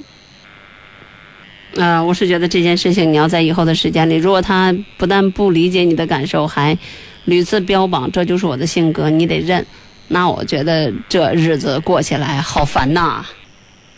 [1.74, 6.76] 呃，我是觉得这件事情你要在以后的时间里，如果他不但不理解你的感受，还
[7.26, 9.64] 屡次标榜这就是我的性格，你得认，
[10.08, 13.24] 那我觉得这日子过起来好烦呐，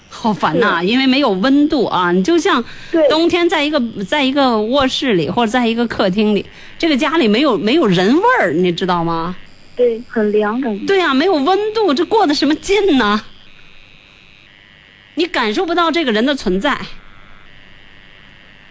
[0.08, 2.12] 好烦呐，因为没有温度啊。
[2.12, 2.62] 你就像
[3.08, 6.44] 冬天在一个在一个卧室里或者在一个客厅里，
[6.78, 9.34] 这个家里没有没有人味儿，你知道吗？
[9.74, 10.84] 对，很凉感觉。
[10.84, 13.22] 对呀、没有温度，这过的什么劲呢？
[15.14, 16.78] 你感受不到这个人的存在。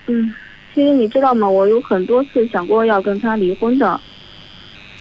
[0.05, 0.33] 嗯，
[0.75, 1.49] 其实你知道吗？
[1.49, 3.99] 我有很多次想过要跟他离婚的。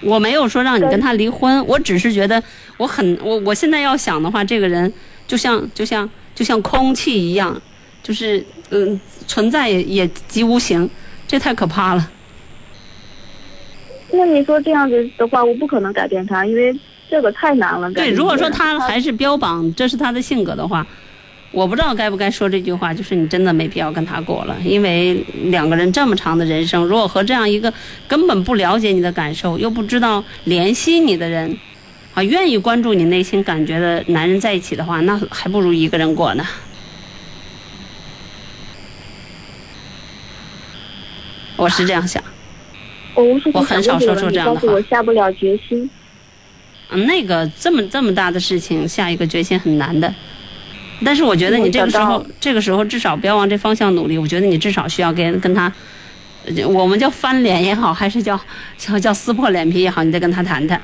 [0.02, 2.42] 我没有说让你跟他离婚，我只是觉得
[2.76, 4.92] 我很我我现在要想的话，这个人
[5.26, 7.60] 就像就像就像空气一样，
[8.02, 10.88] 就是嗯存在也也极无形，
[11.28, 12.10] 这太可怕了。
[14.12, 16.74] 那你说这样子的话，我不可能改变他，因为
[17.08, 17.92] 这个太难了。
[17.92, 20.84] 对，如果说他还是标榜这是他的性格的话，
[21.52, 25.14] 我不知道该不该说这句话，就是你真的没必要跟他过了，因为
[25.46, 27.72] 两个人这么长的人生，如果和这样一个
[28.06, 31.58] 根本不了解你的感受，又不知道怜惜你的人，
[32.14, 36.46] 啊，愿意关注你内心感觉的男人在一起的话，那还不如一个人过呢。
[41.56, 42.22] 我是这样想，
[43.14, 45.90] 我无数我很少说出这样的话我下不了决心。
[46.90, 50.14] 嗯，那个这么这么大的事情，下一个决心很难的。
[51.04, 54.18] 但是我觉得你这个时候这个时候至少不要往这方向努力。
[54.18, 55.72] 我觉得你至少需要跟跟他，
[56.44, 58.38] 呃我们叫翻脸也好，还是叫
[58.76, 60.80] 叫 叫撕破脸皮也好，你得跟他谈谈。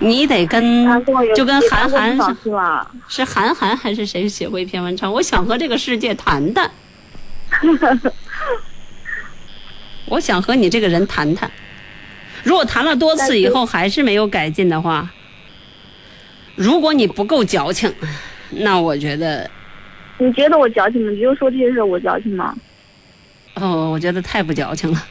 [0.00, 0.86] 你得跟
[1.34, 2.18] 就跟韩寒。
[3.08, 5.12] 是韩寒还是谁写过一篇文章？
[5.12, 6.70] 我想和这个世界谈谈，
[10.06, 11.50] 我想和你这个人谈谈。
[12.42, 15.08] 如果谈了多次以后还是没有改进的话，
[16.56, 17.92] 如果你不够矫情，
[18.50, 19.50] 那我觉得，
[20.18, 21.10] 你觉得我矫情吗？
[21.10, 22.54] 你就说这些事我矫情吗？
[23.54, 25.06] 哦，我觉得太不矫情了。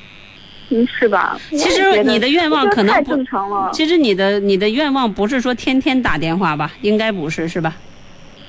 [0.70, 1.38] 嗯，是吧？
[1.52, 6.72] 其实你的愿望可能不正常了，其实你的你的愿望不是说天天打电话吧？
[6.82, 7.76] 应该不是是吧？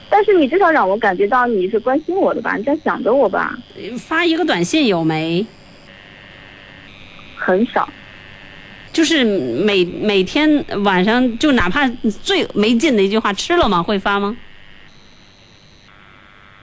[0.09, 2.55] 但是你至少让我感觉到你是关心我的吧？
[2.57, 3.59] 你在想着我吧？
[3.99, 5.45] 发一个短信有没？
[7.37, 7.89] 很少。
[8.95, 11.87] 就是每每天晚上，就哪怕
[12.23, 13.83] 最没劲的一句话，吃了吗？
[13.83, 14.35] 会发吗？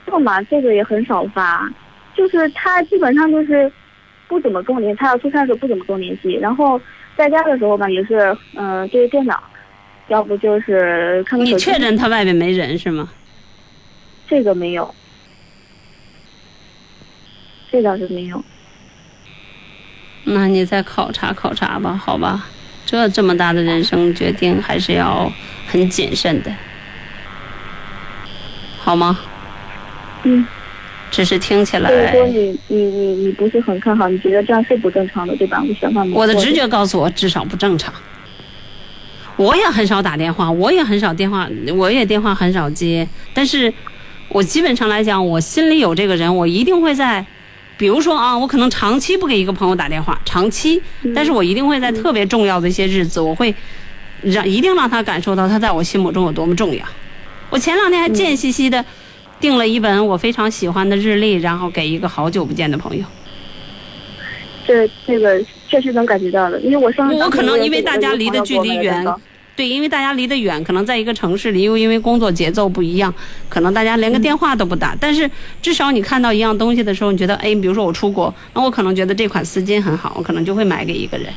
[0.06, 1.70] 不嘛，这个也很少发，
[2.16, 3.70] 就是他基本上就是
[4.28, 6.80] 不怎么跟我联系，他要出差的时候不怎么跟我联系，然后
[7.16, 8.16] 在家的时候吧，也是
[8.54, 9.42] 嗯、呃对着电脑，
[10.08, 11.46] 要不就是看看。
[11.46, 13.10] 你确认他外面没人是吗？
[14.28, 14.94] 这个没有，
[17.70, 18.42] 这倒是没有。
[20.24, 22.46] 那你再考察考察吧，好吧？
[22.84, 25.32] 这这么大的人生决定，还是要
[25.66, 26.52] 很谨慎的，
[28.78, 29.18] 好吗？
[30.24, 30.46] 嗯，
[31.10, 35.62] 只是听起所以说来，你你你你不是很看好，你觉得这样是不正常的，对吧？
[35.66, 37.92] 我想法没我的直觉告诉我，至少不正常。
[39.36, 43.08] 我也很少打电话，我也很少电话，我也电话很少接。
[43.32, 43.72] 但是，
[44.28, 47.24] 我基本上来讲，我心里有这个人，我一定会在，
[47.76, 50.80] 比如说啊，我可能长期不给一个朋友打电话，长期，
[51.14, 53.54] 但是我一定会在特别重要的一些日子，我会
[54.22, 56.84] 让一定让他感受到他在我心目中有多么重要。
[57.50, 58.84] 我前两天还贱兮兮的
[59.40, 63.04] 订了一本我非常喜欢的日历，然后给一个好久不见的朋友。
[64.64, 69.04] 这这个确实能感觉到的，因为我上我可能因为大家离的距离远，
[69.54, 73.12] 对，因为大家离得远，可能在一个城市里，又因为工作节奏不一样，
[73.50, 74.96] 可能大家连个电话都不打。
[74.98, 75.30] 但是
[75.60, 81.32] 至少你看到一样东西的时候，你觉得，哎，比如说我出国，那我可能觉得这款丝巾很好，我可能就会买给一个人，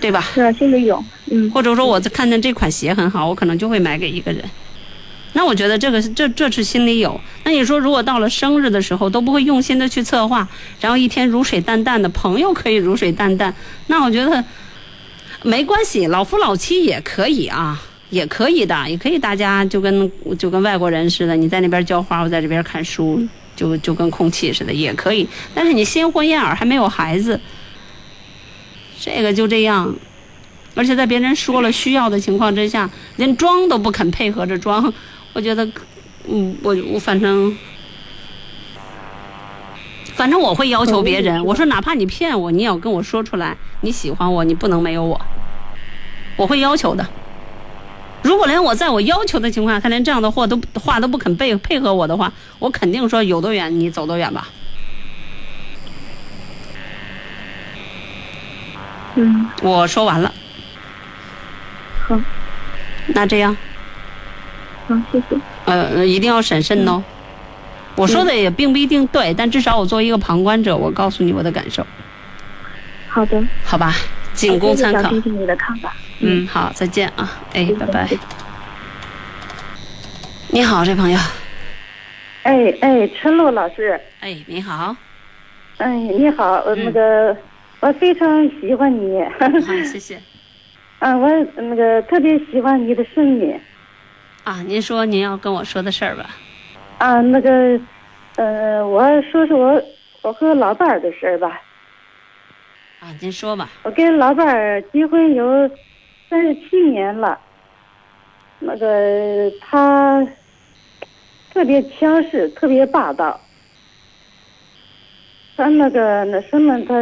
[0.00, 0.24] 对吧？
[0.32, 1.50] 是啊，心里有，嗯。
[1.50, 4.42] 或者说我看见这款鞋很好，我可能就会买给一个人。
[5.34, 7.18] 那我觉得这个这这是心里有。
[7.44, 10.46] 那你说，如果到了生日的时候都不会用心的去策划，
[10.78, 13.52] 然后一天如水淡淡的，朋友可以如水淡淡，
[13.86, 14.44] 那我觉得
[15.44, 17.80] 没关系，老夫老妻也可以啊，
[18.10, 23.20] 也可以的，也可以大家就跟就跟外国人似的，你在那边浇花，我在这边看书，
[23.56, 25.26] 就就跟空气似的，也可以。
[25.54, 27.40] 但是你新婚燕尔还没有孩子，
[29.00, 29.92] 这个就这样，
[30.74, 34.92] 而且在别人说了需要的情况之下，连装都不肯配合着装。
[35.32, 35.68] 我觉得，
[36.28, 37.56] 嗯，我我反正，
[40.14, 41.44] 反正我会要求别人。
[41.44, 45.20] 我说，哪怕你骗我，你也要跟我说出来，你喜欢我，你不能没有我。
[46.36, 47.06] 我会要求的。
[48.22, 54.48] 如果连我在我要求的情况下，他连这样的货都话都不肯配配合我的话，我肯定说有多远你走多远吧。
[59.14, 60.32] 嗯，我说完了。
[62.08, 62.20] 好。
[63.08, 63.56] 那这样。
[64.86, 65.36] 好，谢谢。
[65.64, 67.02] 呃，一定要审慎哦。
[67.96, 71.86] 我说的也并不一定对，但至少我作为一个旁观者，我告诉你我的感受。
[73.08, 73.42] 好的。
[73.64, 73.94] 好吧，
[74.32, 75.10] 仅供参考。
[75.10, 75.92] 谢谢你的看法。
[76.20, 78.08] 嗯，好，再见啊，哎，拜拜。
[80.48, 81.18] 你好，这朋友。
[82.44, 84.00] 哎哎，陈露老师。
[84.20, 84.96] 哎，你好。
[85.76, 87.36] 哎，你好，那个
[87.80, 89.22] 我非常喜欢你。
[89.38, 89.48] 好，
[89.84, 90.18] 谢谢。
[91.00, 93.54] 嗯，我那个特别喜欢你的声音。
[94.44, 96.30] 啊，您说您要跟我说的事儿吧？
[97.02, 97.80] 啊，那个，
[98.36, 99.82] 呃，我说说我
[100.22, 101.60] 我和老伴儿的事儿吧。
[103.00, 103.68] 啊，您说吧。
[103.82, 105.68] 我跟老伴儿结婚有
[106.30, 107.36] 三十七年了。
[108.60, 110.24] 那个他
[111.52, 113.40] 特别强势，特别霸道。
[115.56, 116.94] 他那个那什么，他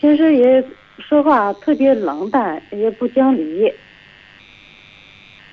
[0.00, 0.64] 平时也
[0.98, 3.72] 说话特别冷淡，也不讲理。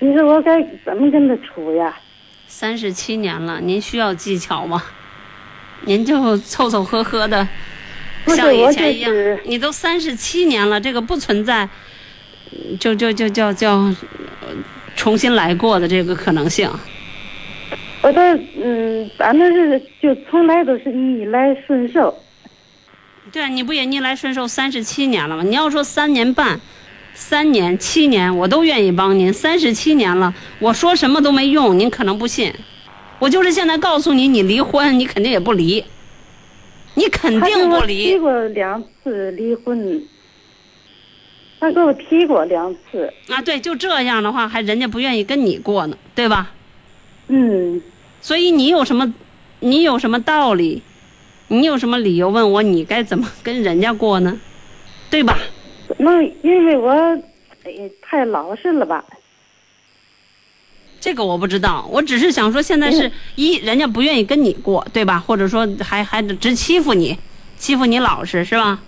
[0.00, 1.96] 你说我该怎么跟他处呀？
[2.56, 4.80] 三十七年了，您需要技巧吗？
[5.86, 7.48] 您就凑凑合合的，
[8.28, 9.12] 像以前一样。
[9.44, 11.68] 你都三十七年了，这个不存在，
[12.78, 13.92] 就就就叫叫
[14.94, 16.70] 重新来过的这个可能性。
[18.02, 22.16] 我的嗯，反正是就从来都是逆来顺受。
[23.32, 25.42] 对啊，你不也逆来顺受三十七年了吗？
[25.42, 26.60] 你要说三年半。
[27.14, 29.32] 三年、七年，我都愿意帮您。
[29.32, 32.52] 三十七年了，我说什么都没用，您可能不信。
[33.20, 35.84] 我就是现在告诉你，你离婚，你肯定也不离。
[36.94, 38.04] 你肯定不离。
[38.04, 40.02] 他提过两次离婚，
[41.60, 43.12] 他给我提过两次。
[43.28, 46.50] 啊，对，就这样的话，还人家不愿意跟你过呢，对吧？
[47.28, 47.80] 嗯。
[48.20, 49.14] 所以你有什么，
[49.60, 50.82] 你有什么道理，
[51.48, 54.38] 你有什么理由问我你该怎么跟人家过呢？
[55.10, 55.38] 对吧？
[55.98, 56.92] 那因为我
[58.02, 59.04] 太老实了吧？
[61.00, 65.18] 这个我不知道，我只是想说，现在是一人家不愿意跟你过，对吧？
[65.18, 67.18] 或者说还还只欺负你，
[67.58, 68.80] 欺负你老实是吧？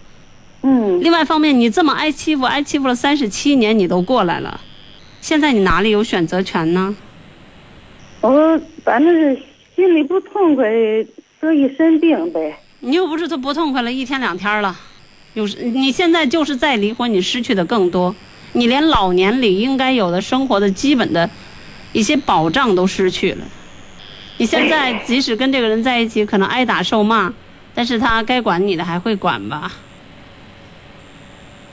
[0.62, 0.98] 嗯。
[1.02, 4.58] 另外一方面，你这么挨欺负，挨欺负了三十七年，你都过来了，
[5.20, 6.96] 现在你哪里有选择权呢？
[8.22, 9.38] 我反正是
[9.74, 10.64] 心里不痛快，
[11.38, 12.58] 得一身病呗。
[12.80, 14.74] 你又不是他不痛快了一天两天了。
[15.36, 18.16] 有你现在就是再离婚，你失去的更多，
[18.54, 21.28] 你连老年里应该有的生活的基本的
[21.92, 23.44] 一些保障都失去了。
[24.38, 27.30] 你现在即使跟这个人在一起，可能挨打受骂，
[27.74, 29.70] 但是他该管你的还会管吧。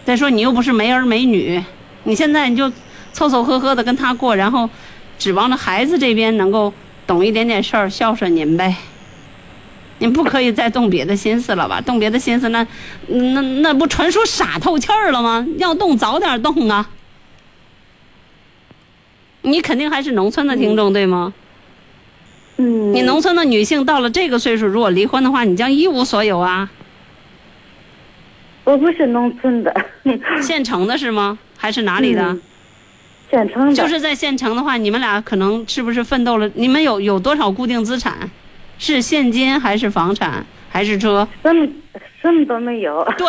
[0.03, 1.64] 再说你又不是没儿没女，
[2.03, 2.70] 你现在你就
[3.14, 4.70] 凑凑合合的跟他过，然后
[5.18, 6.74] 指望着孩子这边能够
[7.07, 8.76] 懂一点点事儿，孝顺您呗。
[10.04, 11.80] 你不可以再动别的心思了吧？
[11.80, 12.68] 动别的心思，那
[13.08, 15.47] 那那不纯属傻透气儿了吗？
[15.58, 16.89] 要动早点动啊！
[19.43, 21.34] 你肯定还是农村的听众对吗？
[22.58, 22.91] 嗯。
[22.91, 26.70] 你农村的女性到了这个岁数，如果离婚的话，你将一无所有啊！
[28.66, 29.74] 我不是农村的。
[30.41, 31.39] 县城的是吗？
[31.58, 32.38] 还是哪里的？
[33.32, 33.74] 县城的。
[33.74, 36.51] 就是在县城的话，你们俩可能是不是奋斗了？
[36.56, 38.30] 你们有有多少固定资产？
[38.84, 41.25] 是现金还是房产还是车？
[41.41, 41.65] 什么
[42.21, 43.01] 什么都没有。
[43.17, 43.27] 对，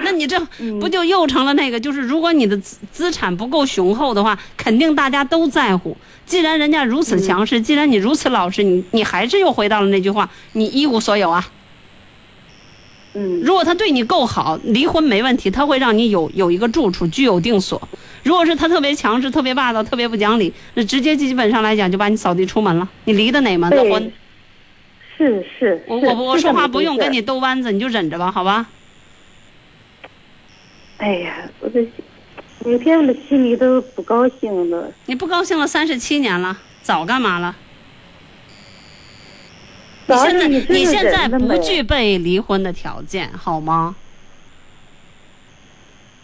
[0.00, 0.38] 那你这
[0.80, 1.78] 不就又成了那个？
[1.78, 5.96] 就是如果你的资资产不够雄厚的话，肯定大家都在乎。
[6.24, 11.48] 既然人家如此强势，既然你如此老实，你你还是又回到了那句话：你一无所有啊。
[13.14, 17.80] 嗯如果他对你够好，离婚没问题，他会让你有有一个住处，居有定所。
[18.24, 22.88] 如果是他特别强势、特别霸道、特别不讲理，那直接基本上来讲就把你扫地出门了。
[23.04, 24.12] 你离的哪门子婚？
[25.16, 28.68] 是是，我我说话不用跟你兜弯子，你就忍着吧，好吧？
[30.98, 31.86] 哎呀，我这
[32.64, 34.92] 每天我的心里都不高兴了。
[35.06, 37.56] 你不高兴了三十七年了，早干嘛了？
[40.08, 43.96] 你现在你你现在不具备离婚的条件，好吗？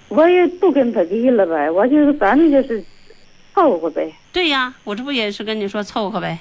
[0.08, 2.84] 我也不跟他离了呗，我就是反正就是
[3.54, 4.12] 凑合呗。
[4.32, 6.38] 对呀，我这不也是跟你说凑合呗。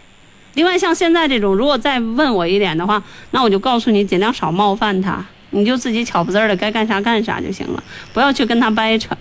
[0.53, 7.83] 另外，像现在这种，如果再问我一点的话，那我就告诉你，尽量少冒犯他，你就自己巧不字儿的该干啥干啥就行了，
[8.13, 9.15] 不要去跟他掰扯。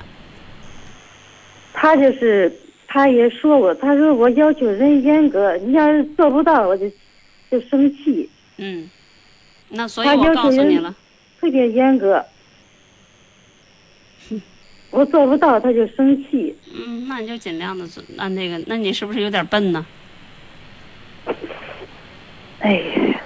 [1.72, 2.52] 他就是，
[2.88, 6.90] 他也说我，他说我要求人严格，你要是做不到，我就
[7.50, 8.28] 就生气，
[8.58, 8.90] 嗯，
[9.68, 10.94] 那所以他我告诉你了，
[11.40, 12.24] 特别严格。
[14.90, 16.52] 我做不到，他就生气。
[16.74, 17.86] 嗯，那你就尽量的
[18.18, 19.86] 按那个，那你是不是有点笨呢？
[22.60, 23.20] 哎呀，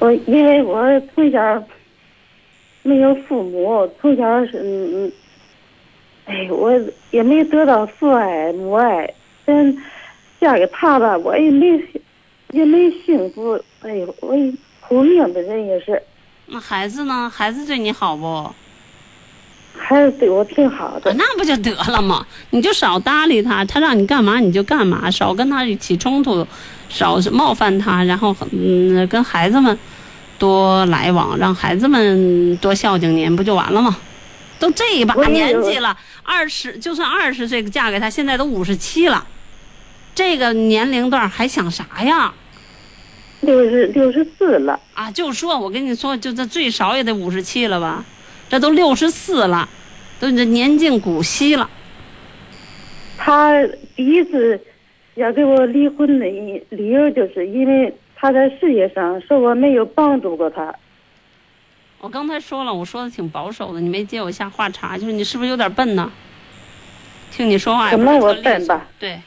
[0.00, 1.64] 我因为我从小
[2.82, 5.12] 没有父母，从小是嗯嗯，
[6.24, 6.72] 哎，我
[7.10, 9.12] 也没得到父爱母爱，
[9.44, 9.76] 但
[10.40, 11.80] 嫁给他吧，我也没
[12.50, 13.62] 也没幸福。
[13.82, 16.02] 哎呦，我也苦命的人也是，
[16.46, 17.30] 那孩子呢？
[17.32, 18.50] 孩子对你好不？
[19.90, 21.12] 孩子对我挺好的。
[21.14, 22.24] 那不就得了吗？
[22.50, 26.46] 你就少搭理他，他让你干嘛你就干嘛，少跟他起冲突，
[26.88, 29.76] 少冒犯他，然后嗯跟孩子们
[30.38, 33.96] 多来往，让孩子们多孝敬您，不就完了吗？
[34.60, 39.26] 都这一把年纪了，二十就算二十岁嫁给他，现在都五十七了，
[40.14, 42.32] 这个年龄段还想啥呀？
[43.40, 48.04] 六十六十四了，啊，就说我跟你说，就这最少也得五十七了吧？
[48.50, 49.68] 这都六十四了，
[50.20, 51.68] 都这年近古稀了。
[53.16, 53.52] 他
[53.96, 54.60] 第一次
[55.14, 60.72] 要给我离婚的理理由，就是因为他在事业上说我没有帮助过他。
[62.00, 66.12] 我刚才说了，我说的挺保守的，你没接我下话茬，就是你是不是有点笨呢？
[67.30, 68.86] 听你说话也不是可能我笨吧。
[68.98, 69.20] 对，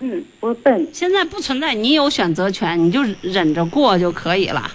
[0.00, 0.88] 嗯，我笨。
[0.92, 4.70] 现在不存在你有选择权，你就忍着过就可以了。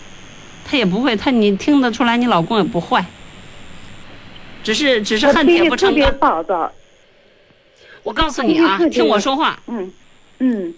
[0.65, 3.05] 他也不会，他你听得出来，你老公也不坏，
[4.63, 6.13] 只是只是恨铁不成钢。
[6.17, 6.71] 暴躁。
[8.03, 9.91] 我告诉你啊，听我说话，嗯
[10.39, 10.73] 嗯，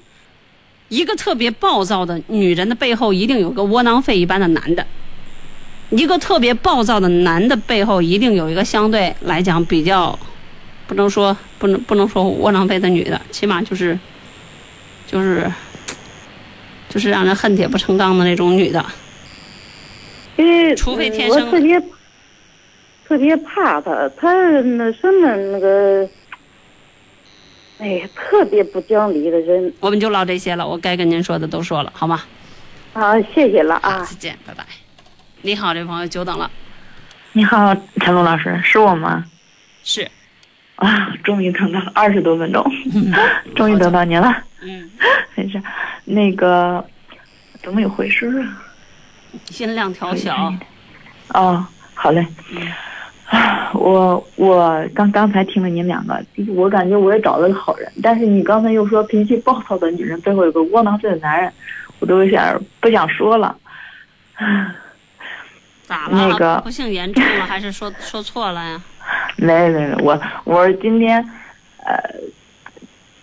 [0.90, 4.84] 一个特别暴躁的女人的背后，一定有个窝囊废一般的男的；
[5.90, 10.20] 一个特别暴躁的男的背后，一定有一个相对来讲比较，
[10.86, 13.98] 不能说不能不能说窝囊废的女的，起码就是，
[15.08, 15.50] 就是，
[16.90, 18.86] 就是让人恨铁不成钢的那种女的。
[20.36, 21.50] 因为除非天生
[23.14, 26.10] 特别怕他，他那什么那个，
[27.78, 32.24] 哎呀，特别不讲理的人我们就唠这些了，我该跟您说的都说了，好吗？
[32.94, 33.22] 好！
[33.22, 34.00] 谢谢了好，啊！
[34.04, 34.66] 再见，拜拜。
[35.44, 36.50] 你好，这位朋友久等了，
[37.34, 39.24] 你好，陈露老师，是我吗？
[39.84, 40.10] 是，
[40.78, 42.66] 啊，终于等到二十多分钟，
[43.56, 44.36] 终于等到您了。
[44.62, 44.90] 嗯，
[45.36, 45.62] 没事，
[46.06, 46.84] 那个
[47.62, 48.64] 怎么有回声啊？
[49.60, 50.52] 音量调小，
[51.28, 52.22] 哦，好嘞。
[52.22, 52.92] 啊，
[53.74, 56.24] 我我刚刚才听了您两个，
[56.56, 61.52] 我感觉我也找了个好人，但是你刚才又说脾气暴躁的女人背后有个窝囊废的男人，
[62.00, 63.56] 我都有点不想说了。
[65.84, 66.12] 咋了？
[66.30, 68.82] 那个不幸严重了，还是说说错了呀？
[69.38, 71.18] 没没没，我我今天，
[71.84, 71.96] 呃，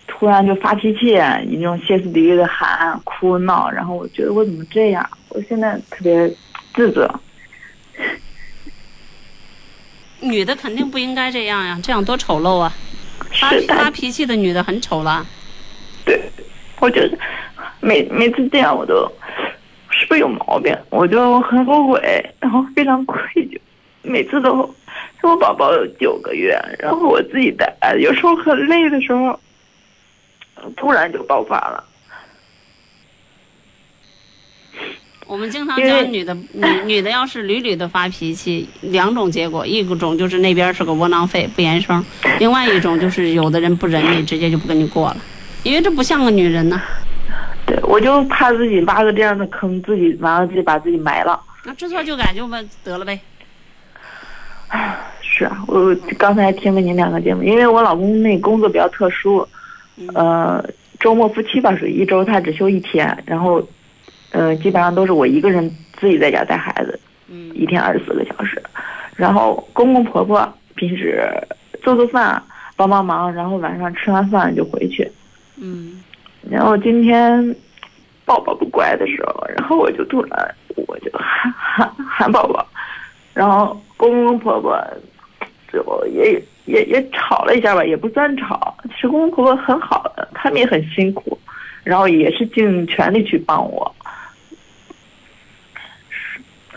[0.07, 5.07] 突然就发脾气，一种歇斯底里的喊、哭闹，然后我觉得我怎么这样？
[5.29, 6.29] 我现在特别
[6.75, 7.09] 自责。
[10.21, 12.71] 女的肯定不应该这样呀，这样多丑陋啊！
[13.39, 15.25] 发发，脾气的女的很丑了。
[16.05, 16.21] 对，
[16.79, 17.17] 我觉得
[17.79, 19.09] 每每次这样我都
[19.89, 20.75] 是不是有毛病？
[20.89, 21.99] 我就很后悔，
[22.39, 23.57] 然后非常愧疚，
[24.03, 24.55] 每次都
[25.19, 29.39] 说我宝宝有九个月，然后我自己带，有时候很累的时候，
[30.75, 31.83] 突然就爆发了。
[35.31, 42.03] 我们经常讲女的，女女的要是屡屡的发脾气，两种结果，一种就是那边是个窝囊废不言声，
[42.37, 45.17] 另外一种就是有的人不忍你，直接就不跟你过了，
[45.63, 46.81] 因为这不像个女人呢。
[47.65, 51.39] 对，我就怕自己挖个这样的坑，自己完了自己把自己埋了。
[51.63, 53.17] 那知错就改就问得了呗。
[55.21, 59.47] 是啊，我刚才听了您两个节目，因为我老公那工作比较特殊，
[60.13, 60.61] 呃，
[60.99, 63.65] 周末夫妻吧属于一周他只休一天，然后，
[64.31, 65.69] 呃，基本上都是我一个人
[65.99, 68.61] 自己在家带孩子，嗯一天二十四个小时。
[69.15, 71.29] 然后公公婆婆平时
[71.83, 72.41] 做做饭
[72.75, 75.09] 帮帮忙，然后晚上吃完饭就回去。
[75.57, 76.01] 嗯
[76.49, 77.55] 然后今天
[78.25, 82.65] 宝宝不乖的时候，然后我就突然我就喊喊喊宝宝，
[83.33, 84.81] 然后公公婆婆
[85.71, 88.75] 就也也也吵了一下吧，也不算吵。
[88.85, 91.37] 其实公公婆婆很好的，他们也很辛苦，
[91.83, 93.93] 然后也是尽全力去帮我。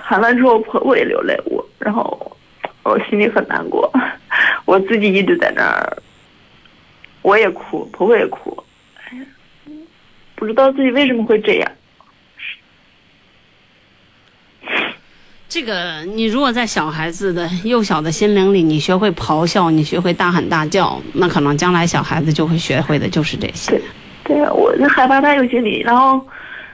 [0.07, 2.37] 喊完之后，婆婆也流泪，我然后
[2.83, 3.91] 我心里很难过，
[4.67, 5.97] 我自己一直在那儿，
[7.23, 8.63] 我也哭，婆婆也哭，
[8.97, 9.25] 哎呀，
[10.35, 11.73] 不知道自己为什么会这样。
[15.49, 23.81] 这个你如果在小孩子的幼小的心灵里，你学会咆哮，你学会大喊大叫，那可能将来小孩子就会学会的就是这些。
[24.25, 26.21] 对啊，我就害怕他有心理，然后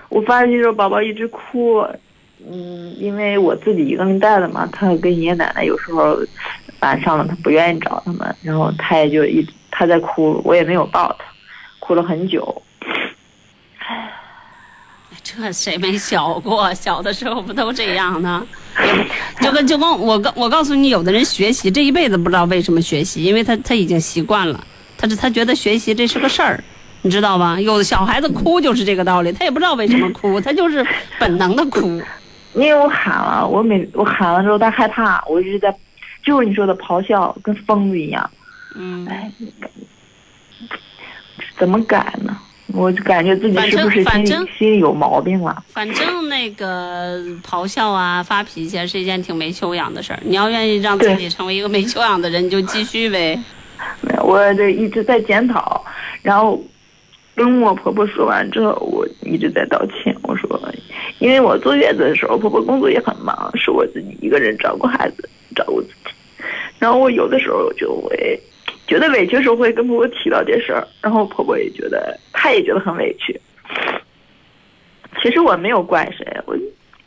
[0.09, 1.87] 我发现就是宝宝一直哭，
[2.49, 6.19] 嗯，因为我自己一个人带的嘛，他跟爷爷奶奶有时候
[6.81, 11.25] 晚上了，他不愿意找他们，然后他也就一他在哭，我也没有抱他，
[11.79, 12.63] 哭了很久。
[15.23, 16.73] 这谁没小过？
[16.75, 18.45] 小的时候不都这样呢？
[19.41, 24.67] 就跟就跟我告我告诉你，有的人学习这一辈子不知道为什么学习，因为他他已经习惯了，
[24.97, 26.65] 他是他觉得学习这是个事儿，
[27.03, 27.61] 你知道吧？
[27.61, 30.85] 有的小孩子哭就是这个道理，他也不知道为什么哭，他就是
[31.19, 32.01] 本能的哭。
[32.55, 35.75] 因为我喊了，我每我喊了之后，他害怕，我一直在，
[36.23, 38.31] 就是你说的咆哮，跟疯子一样。
[38.75, 39.31] 嗯，哎，
[41.59, 42.37] 怎么改呢？
[42.73, 44.27] 我就感觉自己是不是心里
[44.57, 45.61] 心里有毛病了？
[45.67, 50.21] 反正那个咆哮啊、发脾气啊是一件挺没修养的事儿。
[50.23, 53.37] 你要愿意让自己成为一个没修养的人，你就继续呗。
[54.03, 55.85] 没有，我这一直在检讨，
[56.23, 56.63] 然后
[57.35, 60.15] 跟我婆婆说完之后，我一直在道歉。
[60.23, 60.49] 我说，
[61.21, 66.11] 因为我坐月子的时候，婆婆工作也很忙，是我自己一个人照顾孩子，照顾自己。
[66.79, 68.41] 然后我有的时候就会
[68.87, 73.39] 觉得委屈的时候，会跟婆婆提到这事儿，然后婆婆也觉得，她也觉得很委屈。
[75.23, 76.57] 其实我没有怪谁，我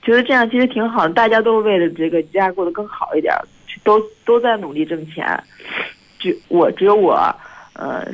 [0.04, 3.34] 觉得这样其实挺好的，大家都为了这个家过得更好一点，
[3.84, 5.26] 都都在努力挣钱。
[6.20, 7.14] 就我只有我，
[7.74, 8.06] 呃，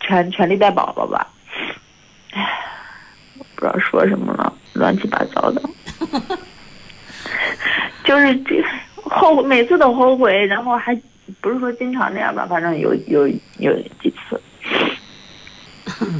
[0.00, 1.26] 全全力带宝宝吧。
[2.32, 2.40] 唉，
[3.64, 5.62] 不知道说什么了，乱七八糟的。
[8.04, 8.62] 就是这
[9.04, 10.94] 后每次都后悔，然后还
[11.40, 13.26] 不是说经常那样吧，反正有有
[13.58, 14.38] 有几次，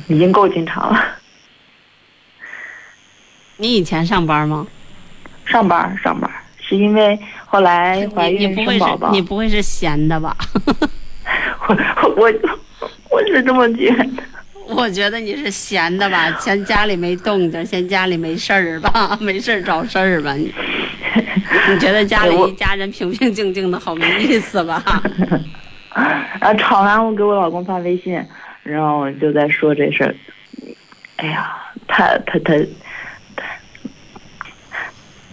[0.09, 0.99] 已经够经常了。
[3.59, 4.67] 你以前上班吗？
[5.45, 10.35] 上班上班，是因为后来怀孕生宝宝，你不会是闲的吧？
[11.69, 11.77] 我
[12.17, 12.33] 我
[13.11, 14.07] 我是这么觉得。
[14.67, 20.53] 我觉得你是闲的吧， 嫌家里没动静，嫌家里没事儿吧， 没事儿找事儿吧你。
[21.71, 24.83] 你觉得家里一家人平平静静的好没意思吧？
[26.41, 28.21] 然后吵完，我给我老公发微信，
[28.65, 30.15] 然后就在说这事儿。
[31.17, 31.55] 哎呀，
[31.87, 32.67] 他他他他，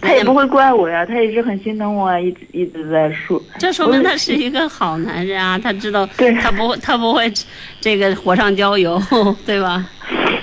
[0.02, 3.40] 他也不会怪我呀，他一直很心疼我，一直一直在说。
[3.58, 7.32] 这说明他是一个好男人啊，他知道 对他不他不会
[7.80, 9.00] 这个火上浇油，
[9.46, 9.88] 对吧？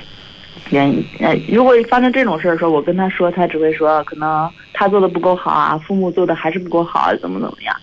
[0.72, 7.76] 原因，呃，如果发生这种事儿的时候，我跟他说，他只会说可能他做的不够好啊，父母做的还是不够好，啊，怎么怎么样。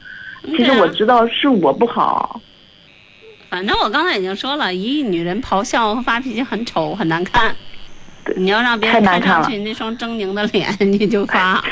[0.57, 2.41] 其实我知道是我不好，
[3.51, 7.55] 反正我刚才已经说了，一女人咆哮和发脾气很丑很难看。
[8.35, 11.63] 你要让别人看上去那双狰狞的脸， 你就发。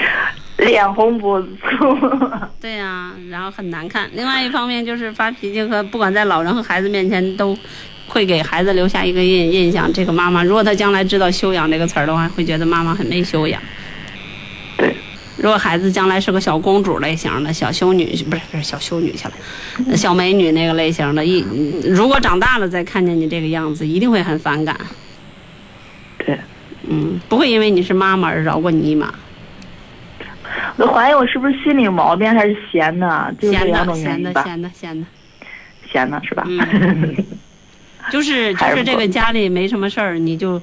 [0.58, 1.96] 脸红脖子粗。
[2.62, 4.08] 对呀、然后很难看。
[4.14, 7.58] 另外一方面就是发脾气和不管在老人和孩子面前都
[8.06, 9.92] 会给孩子留下一个印印象。
[9.92, 13.60] 这个妈妈，如果她将来知道“修养”这个词儿的话，会觉得妈妈很没修养。
[14.78, 14.94] 对，
[15.36, 21.44] 如果孩子将来是个小公主类型的小修女，不是不是小修女去了，小美女那个类型的，一
[21.84, 24.78] 如果长大了再看见你这个样子，一定会很反感。
[26.24, 26.38] 对，
[26.88, 29.12] 嗯，不会因为你是妈妈而饶过你一马。
[30.76, 33.34] 我怀疑我是不是心里有毛病，还是闲的？
[33.40, 34.42] 就是这闲的，两种原闲的，因吧。
[34.44, 35.06] 闲的，闲的。
[35.92, 36.42] 闲的是吧？
[36.46, 37.16] 嗯
[38.10, 40.60] 就是就是这个家里没什么事儿，你就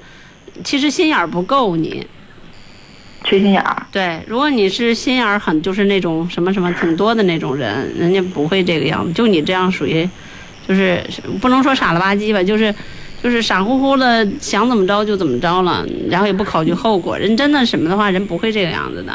[0.62, 2.06] 其实心眼儿不够你。
[3.24, 3.86] 缺心眼儿。
[3.90, 9.12] 对，如果你是心眼儿很就是那种什么什么挺多的那种人，人家不会这个样子。
[9.12, 10.08] 就你这样属于，
[10.68, 11.02] 就是
[11.40, 12.72] 不能说傻了吧唧吧，就是
[13.22, 17.16] 就是傻乎乎的想怎么着就怎么着了，然后也不考虑后果。
[17.16, 19.14] 人真的什么的话，人不会这个样子的，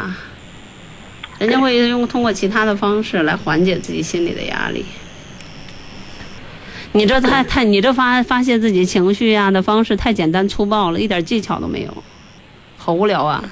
[1.39, 4.85] 人家会用通过其他的方式来缓解自己心里的压力。
[6.93, 12.03] 你这太太，你这发发泄自己情绪呀、的方式太简单粗暴了，一点技巧都没有，
[12.77, 13.43] 好无聊啊！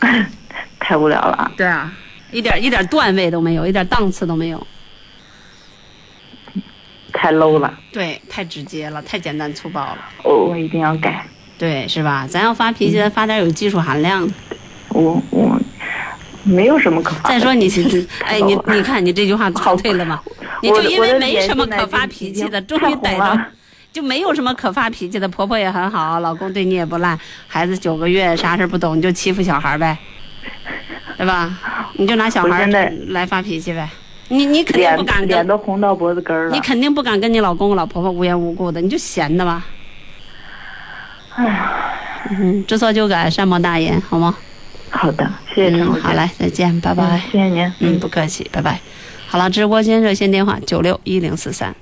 [0.78, 1.50] 太无聊了。
[1.56, 1.92] 对啊，
[2.30, 4.66] 一点一点段位都没有，一点档次都没有。
[7.20, 9.98] 太 low 了，对，太直接了，太简单粗暴了。
[10.22, 11.26] 我我一定要改。
[11.58, 12.24] 对，是吧？
[12.30, 14.32] 咱要发脾气，发点有技术含量的。
[14.90, 15.60] 我我
[16.44, 17.28] 没有什么可发。
[17.28, 17.68] 再说你，
[18.24, 20.22] 哎，你你看你这句话说对了吗？
[20.62, 23.46] 你我就因为没什么可发脾气的，终于逮着
[23.92, 25.26] 就没有什么可发脾气的。
[25.28, 29.98] 婆婆也很好，老公对你也不赖，孩子九个月啥事不懂，你就欺负小孩呗，
[31.16, 31.58] 对吧？
[31.94, 32.66] 你就拿小孩
[33.08, 33.88] 来发脾气呗。
[34.28, 36.54] 你你肯定不敢脸跟，都红到脖子根儿了。
[36.54, 39.66] 你肯定不敢跟你老公老婆婆无缘无故的，你就闲的吧。
[41.34, 41.72] 哎呀，
[42.30, 44.34] 嗯，知错就改，善莫大焉，好吗？
[44.90, 46.00] 好的，谢谢陈嗯，老师。
[46.02, 47.20] 好嘞，再见，拜拜嗯。
[47.30, 47.72] 谢谢您。
[47.80, 48.80] 嗯，不客气，拜拜。
[49.26, 51.74] 好了，直播间热线电话九六一零四三。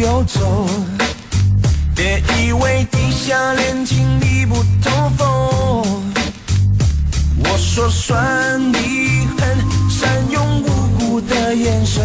[0.00, 0.66] 游走。
[1.94, 5.24] 别以为地下恋情密不透风。
[7.44, 9.56] 我说算你狠，
[9.88, 10.68] 善用无
[10.98, 12.04] 辜的眼神，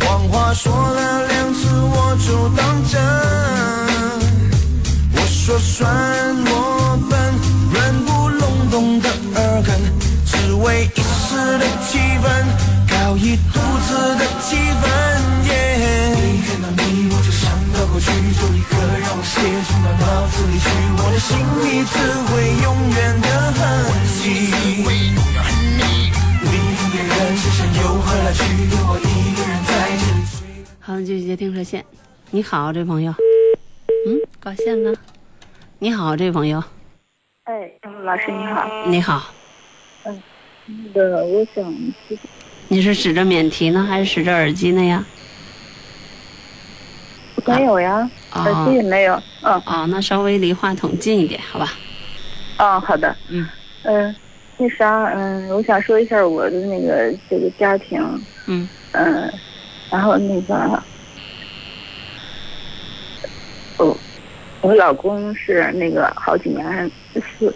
[0.00, 3.00] 谎话说了两次我就当真。
[5.12, 5.86] 我说算
[6.46, 7.18] 我笨，
[7.72, 9.78] 软不隆咚的耳根，
[10.24, 12.24] 只为一时的气氛，
[12.88, 14.84] 搞一肚子的气氛。
[15.48, 15.52] 耶。
[17.96, 20.68] 过去，就立刻让我写进到脑子里去，
[21.00, 21.32] 我的心
[21.64, 21.96] 里只
[22.28, 23.26] 会永远的
[23.56, 23.64] 恨
[24.20, 24.28] 你。
[26.44, 28.44] 离开别人，世上又何来去？
[28.68, 30.68] 有我一个人在这里。
[30.78, 31.82] 好，继续接听热线。
[32.32, 33.14] 你好，这位朋友。
[34.06, 34.94] 嗯，挂线了。
[35.78, 36.62] 你好，这位朋友。
[37.44, 37.70] 哎，
[38.04, 39.32] 老师你好，你好，
[40.04, 41.74] 那个我想
[42.68, 45.02] 你是使着免提呢，还是使着耳机呢呀？
[47.46, 49.14] 没有呀，耳哦机也没有。
[49.42, 51.72] 嗯哦，那稍微离话筒近一点，好吧？
[52.58, 53.14] 哦，好的。
[53.28, 53.48] 嗯
[53.82, 54.14] 嗯，
[54.56, 58.00] 那啥，嗯，我想说一下我的那个这个家庭，
[58.46, 59.32] 嗯嗯，
[59.90, 60.82] 然后那个，
[63.78, 63.96] 我
[64.62, 66.90] 我老公是那个好几年
[67.38, 67.54] 四，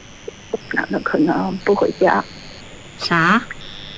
[0.73, 2.23] 那他可能不回家
[2.99, 3.41] 啥？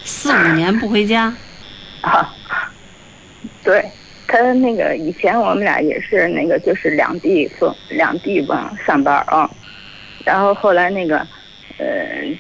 [0.05, 1.35] 四五年不回家？
[2.03, 2.33] 啊。
[3.65, 3.85] 对
[4.33, 9.49] 他那个以前我们俩也是那个就是两地分两地吧上班啊，
[10.25, 11.19] 然后后来那个，
[11.77, 11.87] 呃，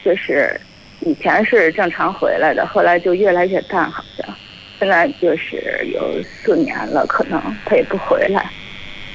[0.03, 0.59] 就是
[1.01, 4.34] 以前是正常回来的，后来就越来越淡，好像
[4.80, 8.43] 现在就是有四年了，可能他也不回来。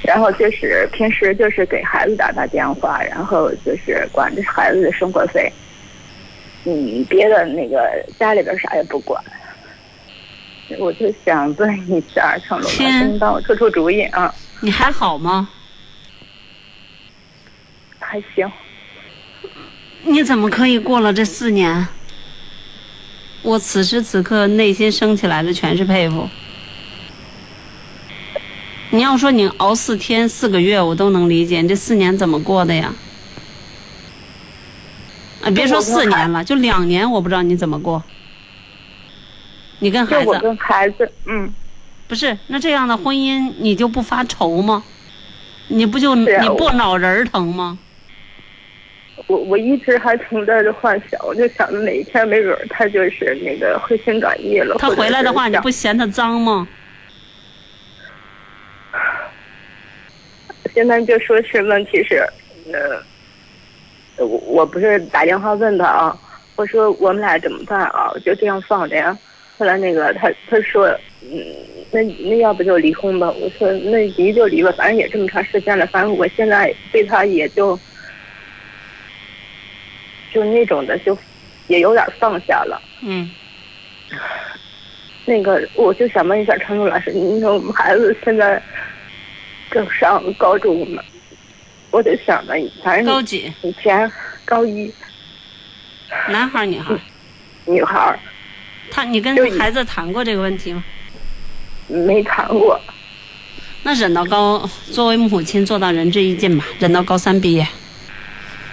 [0.04, 5.52] 然后就是平时就是给孩子打打电话，然后就是管着孩子的生活费，
[6.64, 9.20] 嗯，别的那个家里边啥也不管。
[10.78, 14.32] 我就想问一下，成龙老师，帮我出出主意啊？
[14.60, 15.48] 你还好吗？
[17.98, 18.50] 还行，
[20.04, 21.88] 你怎么可以过了这四年？
[23.42, 26.28] 我此时此刻内心升起来的全是佩服。
[28.90, 31.62] 你要说你熬四天四个月，我都能理解。
[31.62, 32.94] 你这四年怎么过的呀？
[35.44, 38.02] 啊，别说四年了，就两年，我不知道你怎么过。
[39.78, 41.54] 你跟孩子我跟孩子，嗯，
[42.06, 44.82] 不是那这样的婚姻，你就不发愁吗？
[45.68, 47.78] 你不就、你不脑仁儿疼吗？
[49.26, 54.76] 我我一直还存在着幻想，我就想着哪一天没准儿他就是那个回心转意了。
[54.78, 56.66] 他回来的话，你不嫌他脏吗？
[60.74, 62.26] 现在就说是问题是，
[62.72, 66.16] 呃，我我不是打电话问他啊，
[66.56, 68.10] 我说我们俩怎么办啊？
[68.14, 69.16] 我就这样放着呀。
[69.58, 70.86] 后来那个他他说，
[71.22, 71.44] 嗯，
[71.90, 73.28] 那那要不就离婚吧？
[73.30, 77.78] 我说那离就离吧，反正也这么长时间了，反正我现在对他也就
[80.32, 81.18] 就那种的就
[81.66, 82.80] 也有点放下了。
[83.02, 83.28] 嗯，
[85.24, 88.62] 那个，我就想问一下陈露老师，您说我们孩子现在
[89.72, 91.02] 正上高中呢，
[91.90, 92.54] 我得想着，
[92.84, 93.52] 反正高几？
[93.62, 94.10] 以前
[94.44, 94.94] 高一
[96.28, 97.00] 男孩儿女孩儿？
[97.66, 98.18] 女孩儿
[98.90, 100.84] 他你跟孩子谈过这个问题吗？
[101.88, 102.78] 没谈过，
[103.82, 107.66] 那忍到高，作为母亲做到仁至义尽吧，忍到高三毕业。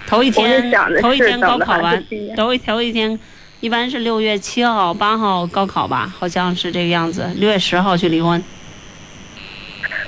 [0.06, 2.04] 头一天头一天高考完
[2.36, 3.18] 头一头一天，
[3.60, 7.28] 一般是六月七号、八号高考吧，好像是这个样子。
[7.36, 8.42] 六月十号去离婚。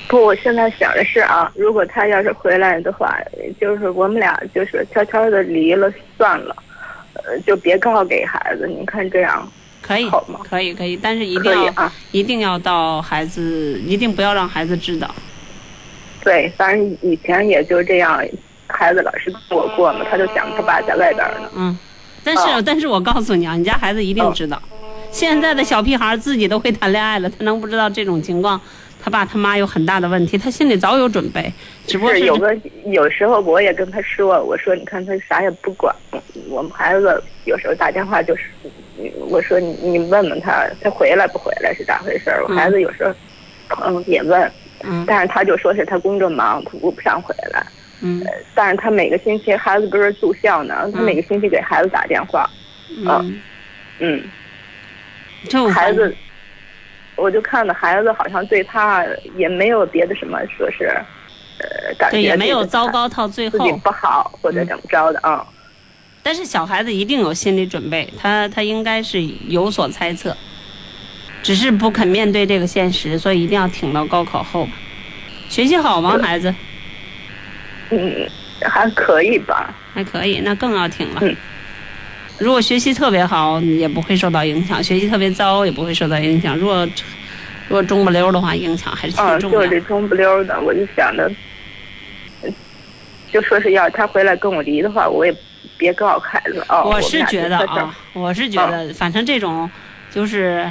[0.06, 3.18] 不，我现在想的是啊，如果他要是回来的话，
[3.60, 6.54] 就是我们俩就是悄悄的离了算了，
[7.14, 8.68] 呃，就别告给孩子。
[8.68, 9.50] 你看这样
[9.88, 10.10] 可以，
[10.48, 11.90] 可以，可以，但是一定要、啊？
[12.12, 15.12] 一定要到孩子，一定不要让孩子知道。
[16.22, 18.22] 对，反正以前也就这样，
[18.66, 21.48] 孩子老是跟我过嘛，他就想他爸在外边呢。
[21.56, 21.78] 嗯，
[22.22, 24.60] 但是、哦但是我告诉你啊，你家孩子一定知道。
[25.10, 28.60] 现在的小屁孩自己都会谈恋爱了，他能不知道这种情况？
[29.00, 31.52] 他爸他妈有很大的问题，他心里早有准备，
[31.86, 32.54] 只不过是是有个
[32.86, 35.94] 有时候我也跟他说，我说你看他啥也不管，
[36.48, 38.42] 我们孩子有时候打电话就是，
[38.98, 42.42] 嗯我说你你问问他，他回来不回来是咋回事儿？
[42.44, 42.56] 我嗯。
[42.56, 43.14] 孩子有时候
[43.84, 44.50] 嗯也问，
[44.82, 45.04] 嗯。
[45.06, 47.64] 但是他就说是他工作忙，他顾不上回来。
[48.00, 48.24] 嗯。
[48.54, 52.48] 但是他每个星期孩子不是住校呢，他每个星期给孩子打电话，
[53.06, 53.40] 嗯，
[54.00, 54.22] 嗯，
[55.48, 56.14] 就孩子，
[57.18, 59.04] 我就看着孩子好像对他
[59.36, 60.84] 也没有别的什么说是，
[61.58, 65.44] 呃，感觉对也没有糟糕到最后自己，不好或者怎么着的啊。
[66.22, 70.36] 但是小孩子一定有心理准备，他他应该是有所猜测，
[71.42, 74.72] 只是不肯面对这个现实，所以一定要挺到高考后吧。
[75.48, 76.54] 学习好吗，孩子？
[77.90, 78.28] 嗯，
[78.68, 79.74] 还可以吧。
[79.94, 81.20] 还可以，那更要挺了。
[81.22, 81.34] 嗯
[82.38, 86.56] 如果学习特别好，也不会受到影响；学习特别糟，也不会受到影响。
[86.56, 86.86] 如果
[87.68, 89.66] 如果中不溜的话，影响还是啊，挺重的。
[89.66, 91.30] 就是这中不溜的，我就想着，
[92.42, 92.50] 呃
[93.30, 95.34] 就说是要他回来跟我离的话，我也
[95.76, 96.82] 别告诉孩子啊。
[96.84, 99.68] 我是觉得啊，我是觉得，反正这种
[100.10, 100.66] 就是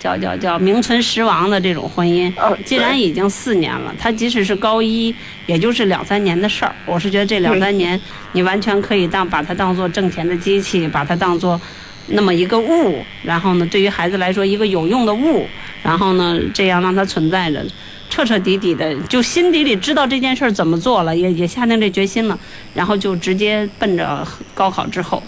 [0.00, 5.14] 叫叫叫名存实亡的这种婚姻，嗯既然已经四年了，他即使是高一，
[5.46, 6.74] 也就是两三年的事儿。
[6.86, 8.00] 我是觉得这两三年，
[8.32, 11.60] 你完全可以当把它当做挣钱的机器，把它当做
[12.06, 15.46] 那么一个物，然后呢，对于孩子来说一个有用的物，
[15.82, 17.64] 然后呢，这样让它存在着。
[18.12, 22.36] 彻彻底底的，就心底里知道这件事儿怎么做了，也也下定这决心了，
[22.74, 25.22] 然后就直接奔着高考之后，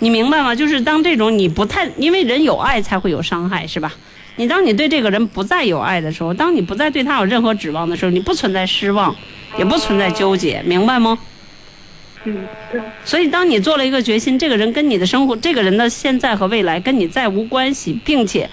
[0.00, 0.54] 你明白吗？
[0.54, 3.92] 就是当这种你不太，因为人有爱才会有伤害，是吧？
[4.36, 9.14] 你当你对这个人不再有爱的时候，当你不再对他有任何指望的时候，你不存在失望，
[9.58, 11.18] 也不存在纠结，明白吗？
[12.24, 12.44] 嗯，
[13.04, 18.50] 所以，当你做了一个决心，这个人跟你的生活，这个人的现在和未来跟你再无关系，并且，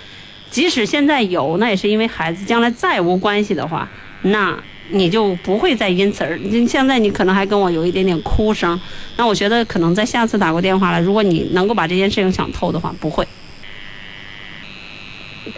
[0.50, 3.90] 即使现在有，那也是因为孩子将来再无关系的话，
[4.22, 4.58] 那
[4.90, 6.38] 你就不会再因此而。
[6.38, 8.80] 你现在你可能还跟我有一点点哭声，
[9.18, 13.28] 那我觉得可能在下次打过电话了，如果你能够把这件事情想透的话，不会。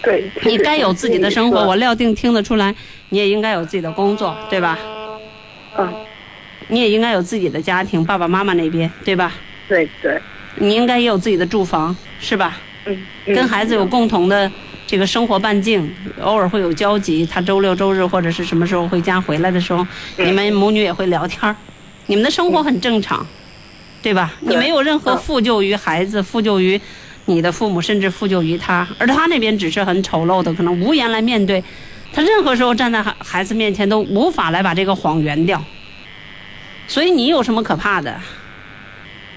[0.01, 0.29] 对。
[0.43, 2.73] 你该有自己的生活，我我料定听得出来，
[3.09, 4.79] 你也应该有自己的工作，对吧？
[5.77, 5.93] 嗯，
[6.69, 9.33] 你也应该有自己的家庭，爸爸妈妈那边，对吧？
[9.67, 10.21] 对对，
[10.57, 12.57] 你应该也有自己的住房，是吧？
[12.85, 14.49] 嗯，嗯跟孩子有共同的
[14.87, 17.25] 这个生活半径，偶尔会有交集。
[17.25, 19.85] 他周六周日或者是什么时候回家回来的时候，
[20.17, 21.55] 嗯你们母女也会聊天儿，
[22.05, 23.25] 你们的生活很正常，
[24.03, 24.33] 对吧？
[24.41, 26.79] 你没有任何嗯负疚于孩子，负疚于
[27.25, 31.63] 你的父母，甚至负疚于他，而他那边只是很丑陋的，可能无言来面对。
[32.13, 35.61] 他任何时候站在孩孩子面前都无法来把这个谎圆掉，
[36.87, 38.21] 所以你有什么可怕的？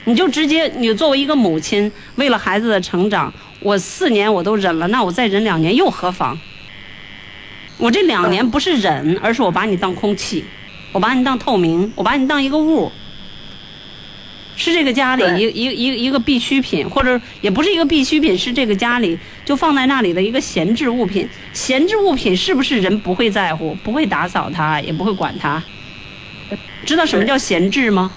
[0.05, 6.39] 你就直接，你作为一个母亲，为了孩子的成长，我四年我都忍了，那我再忍两年又何妨？
[7.77, 10.45] 我这两年不是忍，而是我把你当空气，
[10.93, 12.91] 我把你当透明，我把你当一个物，
[14.57, 21.29] 是这个家里一一一一个必需品，或者也不是一个必需品，是这个家里就放在那里的一个闲置物品。
[21.53, 25.63] 闲置物品是不是人不会在乎，不会打扫它，也不会管它？
[26.85, 28.11] 知道什么叫闲置吗？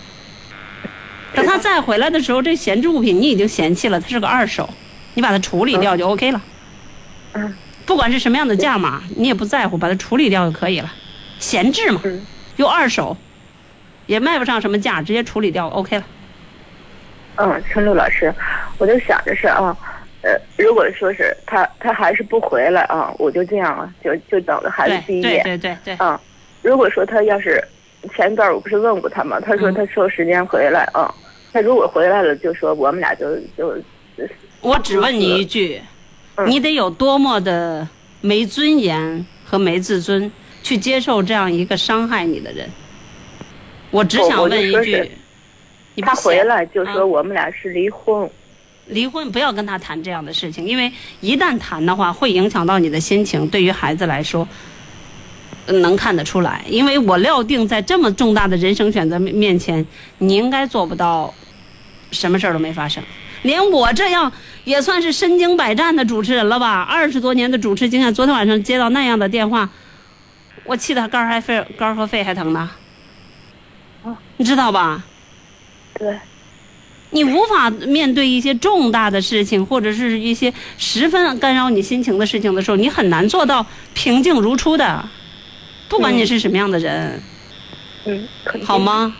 [1.34, 4.68] 等他再回来的时候，这闲置物品你已经嫌弃了，它是个二手，
[5.14, 6.41] 你把它处理掉就 OK 了。
[7.34, 7.53] 嗯
[7.86, 10.93] 不管是什么样的价码，你也不在乎，把它处理掉就可以了。
[11.39, 12.26] 闲置嘛，嗯
[12.57, 13.18] 又二手，
[14.05, 16.03] 也卖不上什么价，直接处理掉 OK 了。
[17.38, 18.34] 嗯，陈露老师，
[18.78, 19.76] 我就想着是啊，
[20.22, 26.22] 呃，如果说是他他还是不回来啊，我就这样了，就就等着孩子毕对业对对对对，啊。
[26.62, 27.62] 如果说他要是
[28.16, 29.39] 前一段我不是问过他吗？
[29.39, 31.14] 他说嗯他抽时间回来啊，
[31.51, 33.76] 他如果回来了，就说我们俩就就
[34.62, 35.82] 我只问你一句，
[36.38, 37.88] 嗯你得有多么的
[38.22, 40.32] 没尊严和没自尊，
[40.64, 42.70] 去接受这样一个伤害你的人？
[43.89, 45.12] 我只想问一句，
[45.95, 48.30] 你不他回来就说啊我们俩是离婚。
[48.88, 50.91] 离婚不要跟他谈这样的事情，因为
[51.22, 53.47] 一旦谈的话，会影响到你的心情。
[53.47, 54.47] 对于孩子来说，
[55.68, 59.86] 能看得出来，因为我料定在这么重大的人生选择面面前，
[60.18, 61.34] 你应该做不到
[62.12, 63.01] 什么事儿都没发生。
[63.44, 64.32] 连我这样
[64.64, 66.82] 也算是身经百战的主持人了吧？
[66.82, 69.70] 二十多年的主持经验，昨天晚上接到那样的电话，
[70.64, 72.70] 我气得肝儿还肺肝儿和肺还疼呢。
[74.38, 75.04] 你知道吧？
[76.00, 76.20] 对，
[77.12, 83.64] 你无法面对一些重大的事情，或者是一些十分干扰你心情的事情的时候，你很难做到
[83.94, 85.08] 平静如初的。
[85.89, 87.22] 不管你是什么样的人，
[88.06, 88.28] 嗯，
[88.64, 88.80] 好？
[88.80, 89.16] 吗？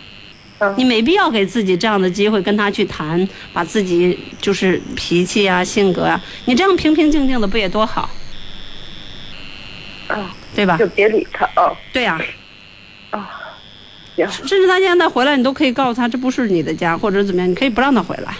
[0.62, 0.74] 嗯。
[0.78, 8.08] 你没必要给自己这样的机会跟他去谈，把自己就是脾气啊、性格啊，你这样平平静静的不也多好，
[10.06, 10.78] 啊，对吧？
[10.78, 10.86] 就？
[10.88, 12.20] 别理他啊对呀、
[13.10, 13.28] 啊，
[14.16, 18.34] 行，甚至他现在回来，你都可以告诉他这不是你的家，或者怎么样，你可以不让他回来。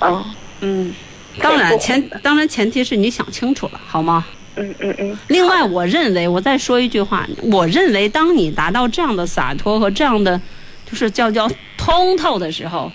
[0.00, 0.24] 啊，
[0.60, 0.92] 嗯，
[1.40, 4.24] 当然前当然前提是你想清楚了，好吗？
[4.56, 10.40] 嗯嗯嗯，另外，我认为我再说一句话，我认为当你达到这样的洒脱和这样的，
[10.88, 12.92] 就是叫叫通透的时候，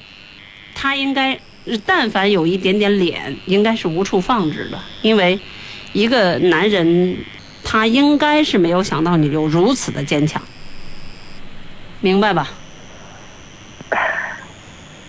[0.73, 1.37] 他应该
[1.85, 5.39] 但凡有一点点脸，应该是无处放置的，因为
[5.91, 7.17] 一个男人
[7.63, 10.41] 他应该是没有想到你有如此的坚强，
[11.99, 12.49] 明白吧？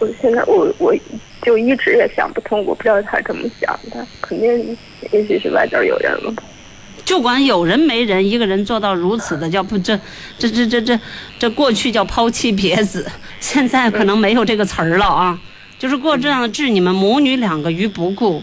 [0.01, 0.95] 我现在我我
[1.43, 4.77] 就一直也想不通，我不知道他怎么想的，肯定
[5.11, 6.35] 也许是外边有人了。
[7.05, 9.99] 就管有人没人，一个人做到如此的叫不这
[10.39, 11.01] 这这这这
[11.39, 13.11] 这过去叫抛妻别子，
[13.41, 15.41] 现在可能没有这个词儿了啊，
[15.79, 18.43] 就是过这样的置你们母女两个于不顾。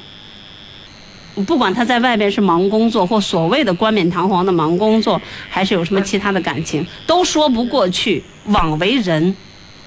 [1.45, 8.23] 不管他在外边是忙工作，或所谓的冠冕堂皇的忙工作，还是有什么其他的感情，都说不过去。
[8.47, 9.35] 枉为人，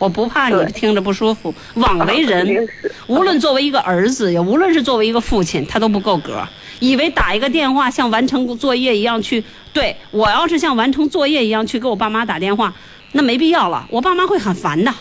[0.01, 1.55] 我不怕你听着不舒服。
[1.75, 2.67] 枉为人，
[3.07, 6.43] 无论作为一个儿子，也无论是作为一个父亲，他都不够格。
[6.79, 9.45] 以为打一个电话像完成作业一样去，
[9.75, 12.73] 对我要是像完成作业一样去给我爸妈打电话，
[13.13, 14.93] 那没必要了，我爸妈会很烦的。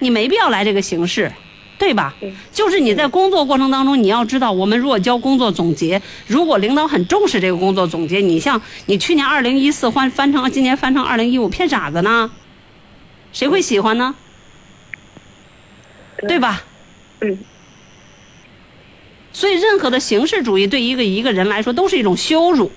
[0.00, 1.32] 你没必要来这个形式，
[1.78, 2.14] 对吧？
[2.52, 12.30] 就是你在工作过程当中，你要知道，我们如果交工作总结，如果领导很重视这个工作总结，你像你去年二零一四换翻成今年翻成二零一五，骗傻子呢？
[13.32, 14.14] 谁会喜欢呢？
[16.28, 16.62] 对吧？
[17.20, 17.38] 嗯，
[19.32, 22.70] 所以，任何的形式主义对一个一个人来说都是一种羞辱，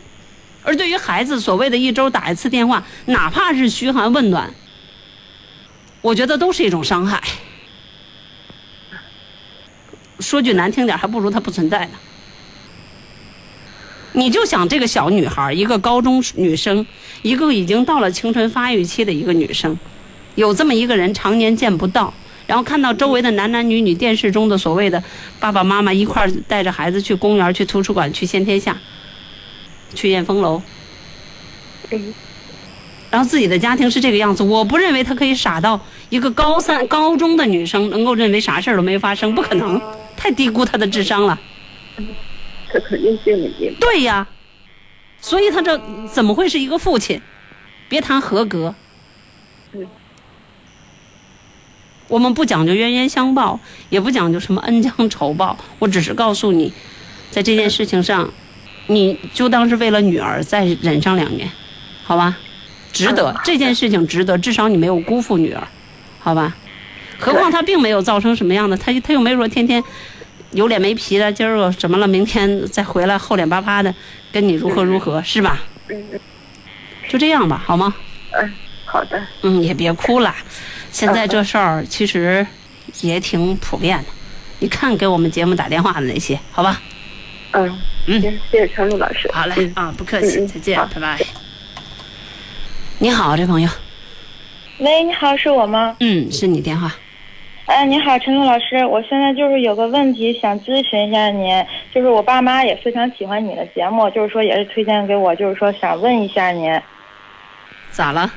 [0.64, 4.54] 而对于孩子，所谓的一周打一次电话，哪怕是嘘寒问暖，
[6.02, 7.22] 我觉得都是一种伤害。
[10.20, 11.92] 说句难听点，还不如他不存在呢。
[14.14, 16.88] 你就想这个小女孩，一个高中女生，
[17.22, 19.78] 一个已经到了青春发育期的一个女生，
[20.34, 22.12] 有这么一个人常年见不到，
[22.48, 25.04] 然后看到周围的男男女女，电视中的所谓的
[25.40, 28.78] 爸爸妈妈一块儿带着孩子去公园、去图书馆、去先天下、
[29.94, 30.62] 去燕峰楼，
[31.92, 32.14] 嗯，
[33.12, 35.80] 然后自己的家庭是这个样子，我不认为他可以傻到
[36.10, 39.82] 一个高三、高中的女生能够认为啥事儿都没发生，不可能，
[40.16, 41.38] 太低估他的智商了。
[42.72, 43.76] 他肯定心里。
[43.80, 44.26] 对呀，
[45.20, 45.78] 所以他这
[46.12, 47.22] 怎么会是一个父亲？
[47.90, 48.74] 别谈合格。
[49.74, 49.86] 嗯
[52.08, 56.72] 我们不讲究冤冤相报，也不讲究什么恩将仇报，我只是告诉你，
[57.30, 58.30] 在这件事情上，
[58.88, 61.50] 你就当是为了女儿再忍上两年，
[62.04, 62.38] 好吧？
[62.94, 65.68] 值得，这件事情值得，至少你没有辜负女儿，
[66.20, 66.56] 好吧？
[67.20, 69.84] 何况他并没有造成什么样的，他他又没说天天
[70.52, 73.94] 有脸没皮的，今儿个怎么了，明天再回来厚脸巴巴的
[74.32, 75.60] 跟你如何如何，是吧？
[77.10, 77.94] 就这样吧，好吗？
[78.32, 78.54] 嗯，
[78.86, 79.22] 好的。
[79.42, 80.34] 嗯，也别哭了。
[80.98, 82.44] 现在这事儿其实
[83.02, 84.06] 也挺普遍的，
[84.58, 86.82] 你看给我们节目打电话的那些，好吧？
[87.52, 89.30] 嗯嗯行，谢谢陈露老师。
[89.32, 91.20] 好嘞嗯，啊，不客气，再见，拜拜。
[92.98, 93.70] 你好，这朋友，
[94.80, 95.96] 喂，你好，是我吗？
[96.00, 96.92] 嗯，是你电话，
[97.68, 106.82] 哎，你好，陈露老师，我现在就是有个问题想咨询一下您，就是我爸妈也非常喜欢你的节目，就是说也是推荐给我，就是说想问一下您。
[107.92, 108.34] 咋了？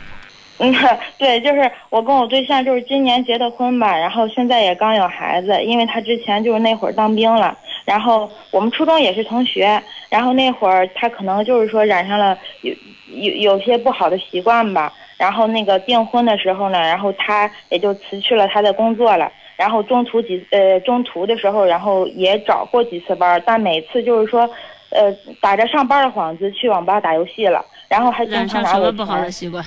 [0.61, 0.73] 嗯，
[1.17, 7.57] 对，就是我跟我对象就是今年结的婚吧，然后现在也刚有孩子，因为他之前就是那会儿当兵了，
[7.87, 12.75] 然后我们初中也是同学，然后那会儿他可能就是说染上了有
[13.09, 24.43] 有有些不好的习惯吧，然后那个订婚的时候呢，然后他也就辞去了他的工作了，然后中途几呃中途的时候，然后也找过几次班，但每次就是说，
[24.91, 29.31] 呃打着上班的幌子去网吧打游戏了，然后还经染常拿我上什么不好的。
[29.31, 29.65] 习惯？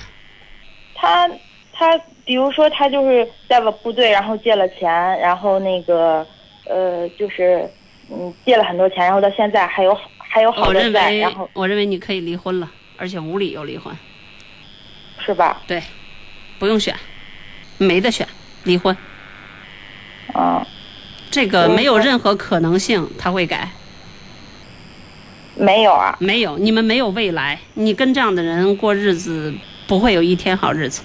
[1.04, 1.28] 他
[1.72, 6.26] 他比如说他就是在我部队，然后借了钱，然后那个
[6.66, 7.70] 呃就是
[8.10, 12.70] 嗯借了很多钱，然后到现在还有还有好我认多债，为然后，我认为你可以离婚了。
[12.96, 13.92] 而且无理由离婚。
[15.18, 15.60] 是吧？
[15.66, 15.82] 对，
[16.58, 16.94] 不用选，
[17.76, 18.26] 没得选，
[18.62, 18.96] 离婚。
[20.34, 20.64] 嗯，
[21.30, 23.68] 这个没有任何可能性他会改，
[25.56, 26.16] 没有啊。
[26.20, 29.52] 没有，你们没有未来，你跟这样的人过日子
[29.86, 31.02] 不会有一天好日子。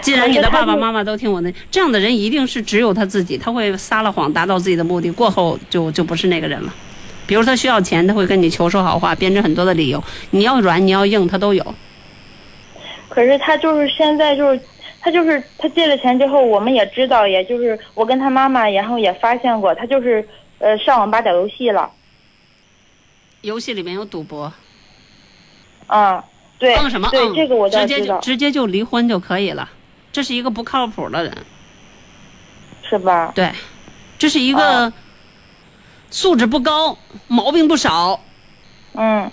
[0.00, 6.74] 既然你的爸爸妈妈都听我的，这样的人一定是只有他自己，他会撒了谎达到自己的目的，过后就就不是那个人了。
[7.26, 11.74] 比如他需要钱，他会跟你求说好话，编织很多的理由，你要软你要硬他都有。
[13.08, 14.60] 可是他就是现在就是
[15.00, 20.26] 他就是他借了钱之后，我们也知道，也就是我跟他妈妈，然后也发现过，他就是
[20.58, 21.90] 呃上网吧打游戏了。
[23.42, 24.52] 游戏里面有赌博，
[25.86, 26.22] 嗯，
[26.58, 27.08] 对，嗯什么？
[27.10, 29.68] 对，嗯这个我倒直接就，直接就离婚就可以了。
[30.12, 31.32] 这是一个不靠谱的人，
[32.88, 33.32] 是吧？
[33.34, 33.50] 对，
[34.18, 34.92] 这是一个哦
[36.10, 36.96] 素质不高、
[37.26, 38.20] 毛病不少。
[38.94, 39.30] 嗯，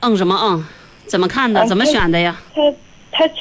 [0.00, 0.64] 嗯什么嗯？
[1.06, 1.66] 怎么看的？
[1.66, 2.40] 怎么选的呀？
[2.54, 2.62] 他
[3.12, 3.34] 他去，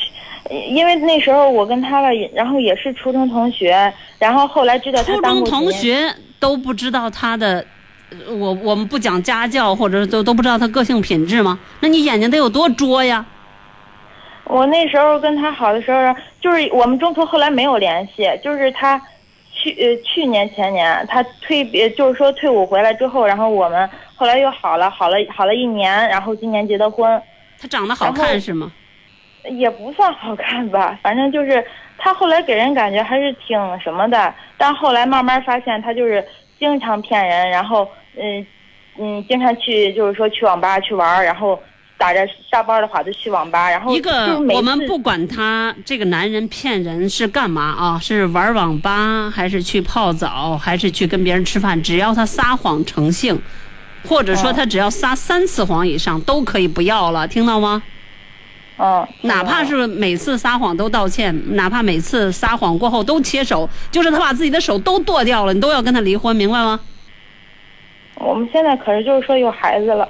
[0.70, 7.66] 因为那时候我跟他了，然后也是初中同学，然后后来知道他初中同学都不知道他的，呃
[8.28, 11.60] 我我们不讲家教，或者都都不知道他个性品质吗？
[11.80, 13.26] 那你眼睛得有多拙呀？
[14.46, 19.00] 我那时候跟他好的时候，就是我们中途后来没有联系，就是他
[19.54, 27.22] 去呃去年前年他退别，就是说退伍回来之后，然后我们后来又好了，好了好了一年，然后今年结的婚，
[27.62, 28.72] 他长得好看是吗？
[29.52, 31.64] 也不算好看吧，反正就是
[31.98, 36.26] 他后来给人感觉还是挺什么的，但后来慢慢发现他就是
[36.58, 37.88] 经常骗人，然后
[38.18, 38.46] 嗯
[38.98, 41.58] 嗯，经常去就是说去网吧去玩儿，然后
[41.98, 42.20] 打着
[42.52, 48.00] 下班的话就去网吧，然后一个我们不管他这个男人骗人是干嘛啊？
[48.02, 51.82] 是玩网吧，还是去泡澡，还是去跟别人吃饭？
[51.82, 53.40] 只要他撒谎成性，
[54.08, 57.82] 或者说嗯他只要撒三次谎以上，都可以不要了，听到吗？
[58.78, 66.80] 嗯，哪怕是每次撒谎都道歉，哪怕每次撒谎过后都切手，就是他把自己的手都剁掉了，你都要跟他离婚，明白吗？
[68.20, 70.08] 我们现在可是就是说有孩子了，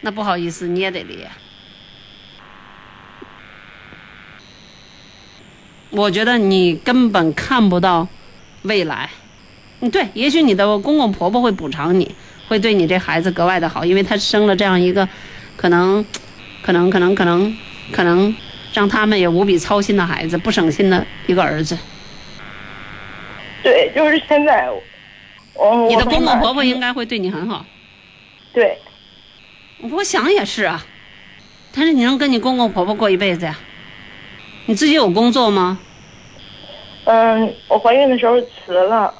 [0.00, 1.26] 那不好意思，你也得离。
[5.90, 8.06] 我觉得你根本看不到
[8.62, 9.10] 未来。
[9.80, 12.14] 嗯，对，也许你的公公婆婆会补偿你，
[12.46, 15.08] 会对你这孩子格外的好，因为他生了这样一个，
[15.56, 16.04] 可能，
[16.62, 17.56] 可能，可能，可能，
[17.90, 18.34] 可能
[18.72, 21.76] 让他们也无比操心的孩子，不省心的一个儿子。
[23.62, 24.70] 对，就是现在
[25.60, 27.64] 我你的公公婆婆应该会对你很好。
[28.52, 28.78] 对，
[29.90, 30.84] 我想也是啊，
[31.74, 33.58] 但是你能跟你公公婆婆过一辈子呀？
[34.66, 35.78] 你自己有工作吗？
[37.04, 39.12] 嗯，我怀孕的时候辞了，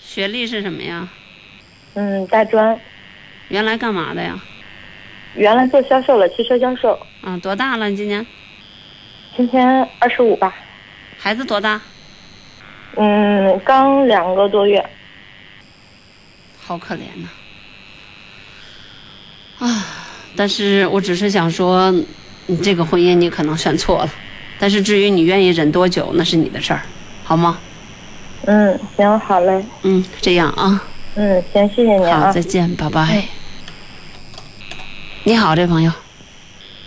[0.00, 1.08] 学历是什么呀？
[1.94, 2.78] 嗯，大专，
[3.48, 4.38] 原来干嘛的呀？
[5.34, 7.88] 原来做销售了，汽车销售，啊，多大了？
[7.88, 8.26] 你今年
[9.36, 10.54] 今年二十五吧，
[11.18, 11.80] 孩子多大？
[12.96, 14.84] 嗯，刚两个多月，
[16.64, 17.28] 好可怜呐、
[19.66, 19.84] 啊！
[20.36, 21.90] 但是我只是想说，
[22.46, 24.10] 你这个婚姻你可能选错了。
[24.58, 26.82] 但是至于你愿意忍多久，那是你的事儿，
[27.24, 27.58] 好吗？
[28.46, 30.82] 嗯，行，好嘞，嗯，这样啊，
[31.14, 33.24] 嗯，行，谢谢你好，啊再，见，拜拜。
[35.24, 35.92] 你好，这朋友，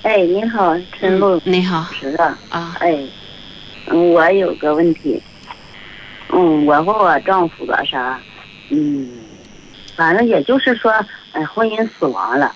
[0.03, 1.39] 哎，你好，陈露。
[1.43, 1.85] 你好。
[1.99, 2.97] 是的，啊，哎，
[3.87, 5.21] 嗯，我有个问题，
[6.29, 8.19] 嗯，我和我丈夫吧啥，
[8.69, 9.09] 嗯，
[9.95, 10.91] 反正也就是说，
[11.31, 12.53] 哎，婚姻死亡了，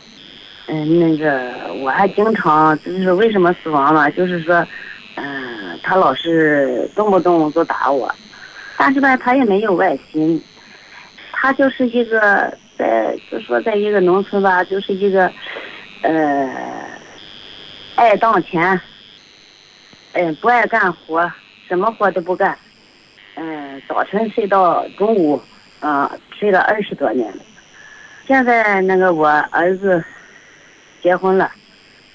[0.67, 4.65] 嗯，那个我还经常就是为什么死亡了，就是说，
[5.15, 8.13] 嗯、他老是动不动就打我，
[8.77, 10.41] 但是吧，他也没有外心，
[11.31, 15.31] 他就是一个在就说在一个农村吧，就是一个，
[16.01, 16.49] 呃，
[17.95, 18.79] 爱当钱。
[20.13, 21.31] 嗯，不爱干活，
[21.67, 22.57] 什么活都不干。
[23.35, 25.39] 嗯，早晨睡到中午，
[25.79, 27.43] 啊、睡了二十多年了。
[28.25, 30.01] 现在那个我儿子
[31.01, 31.51] 结婚了，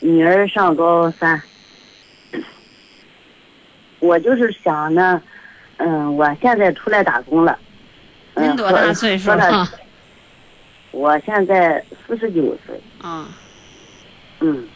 [0.01, 1.43] 女儿上高三。
[4.01, 5.21] 我就是想呢，
[5.79, 7.59] 嗯，我现在出来打工了。
[8.35, 9.71] 嗯您多大岁数了啊？
[10.91, 12.81] 我现在四十九岁。
[13.01, 13.29] 啊，
[14.41, 14.67] 嗯，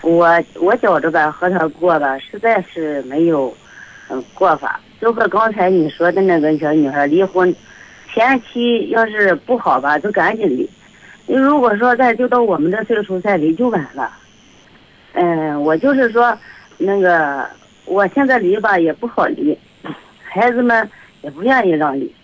[0.00, 3.54] 我我觉着吧，和他过吧，实在是没有
[4.08, 4.80] 嗯过法。
[4.98, 7.54] 就和刚才你说的那个小女孩离婚，
[8.12, 10.68] 前期要是不好吧，就赶紧离。
[11.26, 14.10] 你如果说再就到我们这岁数再离就晚了。
[15.12, 16.36] 嗯，我就是说，
[16.78, 17.48] 那个
[17.84, 19.58] 我现在离吧也不好离，
[20.22, 20.88] 孩子们
[21.22, 22.14] 也不愿意让离。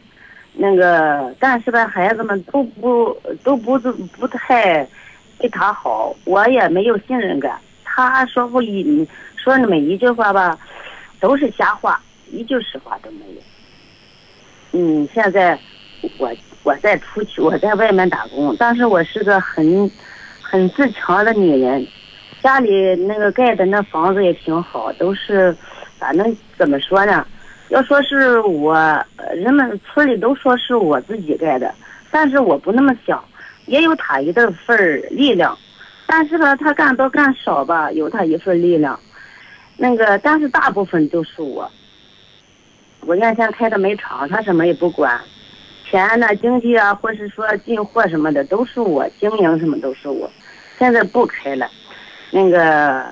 [0.55, 4.87] 那个，但是吧，孩子们都不都不不太。
[5.39, 7.59] 对他好，我也没有信任感。
[7.83, 9.05] 他说不一
[9.35, 10.57] 说那么一句话吧，
[11.19, 12.01] 都是瞎话，
[12.31, 13.41] 一句实话都没有。
[14.71, 15.59] 嗯，现在
[16.19, 19.91] 我我在出去，我在外面打工，但是我是个很
[20.41, 21.87] 很自强的女人，
[22.43, 25.57] 家里那个盖的那房子也挺好，都是
[25.99, 27.27] 反正怎么说呢？
[27.69, 28.77] 要说是我，
[29.35, 31.75] 人们村里都说是我自己盖的，
[32.11, 33.25] 但是我不那么想，
[33.67, 34.47] 也有他一份
[34.77, 35.57] 儿力量，
[36.07, 38.99] 但是吧，他干多干少吧，有他一份力量，
[39.79, 41.71] 那个但是大部分都是我。
[43.01, 45.19] 我原先开的煤厂，他什么也不管，
[45.93, 50.29] 钱呢、经济啊，或是说进货什么的，都是我经营，什么都是我。
[50.79, 51.69] 现在不开了，
[52.31, 53.05] 那个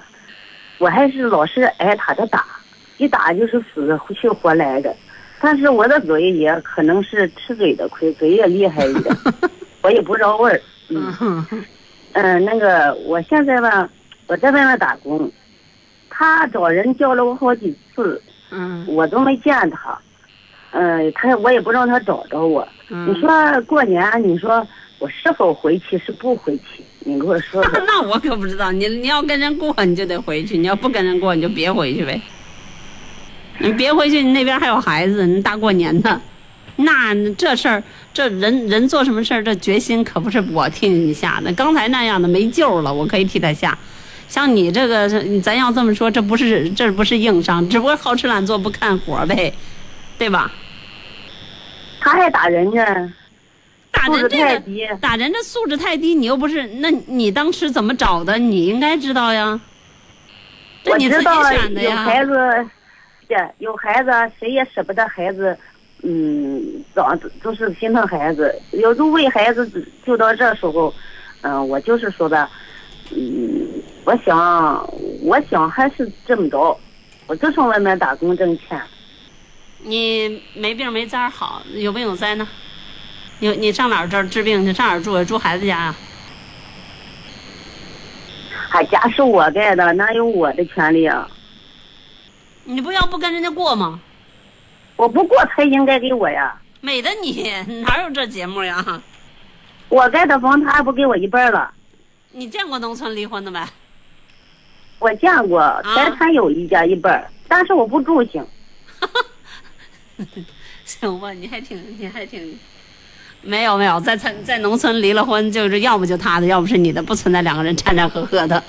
[0.78, 2.42] 我还是老是挨他的打，
[2.96, 4.96] 一打就是死去活来的。
[5.42, 9.14] 但是我的嘴也可能是吃嘴的亏，嘴也厉害一点，
[9.82, 10.60] 我也不绕味儿。
[10.88, 11.46] 嗯
[12.14, 13.86] 嗯，那个我现在吧，
[14.26, 15.30] 我在外面打工，
[16.08, 18.20] 他找人叫了我好几次，
[18.50, 19.98] 嗯我都没见他。
[20.72, 22.66] 嗯、他我也不让他找着我。
[22.88, 23.28] 嗯，你说
[23.66, 24.66] 过年，你说
[24.98, 26.84] 我是否回去是不回去？
[27.00, 27.80] 你给我说说。
[27.86, 32.20] 那我可不知道，你你要跟人过你就得回去，你要不跟人过你就别回去呗。
[33.58, 36.20] 你别回去，你那边还有孩子，你大过年的，
[36.76, 37.82] 那这事儿，
[38.12, 41.52] 这人人做什么事儿，这决心可不是我替你下的。
[41.52, 43.76] 刚才那样的没救了，我可以替他下。
[44.28, 45.08] 像你这个，
[45.42, 49.52] 咱要这么说，这不是这不是硬伤，只不过好吃懒做不干活呗，
[50.20, 50.52] 对吧？
[51.98, 52.84] 他还打人呢，
[53.90, 54.86] 打人这个太低。
[55.00, 58.36] 打人这素质太低，你又不是，那你当时怎么找的？
[58.36, 59.58] 你应该知道呀。
[60.84, 61.96] 这我你自己知道有选的呀。
[62.04, 62.32] 孩子，
[63.28, 65.56] 对，有孩子，谁也舍不得孩子，
[66.02, 68.54] 嗯，长就是心疼孩子。
[68.72, 69.66] 有时候为孩子
[70.04, 70.92] 就到这时候，
[71.40, 72.46] 嗯、我就是说的，
[73.10, 73.66] 嗯，
[74.04, 74.86] 我想，
[75.22, 76.78] 我想还是这么着，
[77.26, 78.78] 我就上外面打工挣钱。
[79.82, 82.46] 你没病没灾好，有病有灾呢？
[83.38, 84.72] 你你上哪儿这儿治病去？
[84.72, 85.24] 上哪儿住？
[85.24, 85.94] 住孩子家呀？
[88.68, 91.26] 还家是我盖的，哪有我的权利啊？
[92.64, 94.00] 你不要不跟人家过吗？
[94.96, 96.60] 我不过才应该给我呀。
[96.82, 97.50] 美的你
[97.82, 99.02] 哪有这节目呀？
[99.88, 101.72] 我盖的房他还不给我一半儿了。
[102.32, 103.60] 你见过农村离婚的没？
[104.98, 108.46] 我见过，财产有一家一半儿，但是我不住行。
[110.84, 112.58] 行吧，你还挺你还挺，
[113.42, 118.62] 没有没有，在在在农村离了婚，就是要不就他的，要不是你的，不存在两个人掺掺和和的，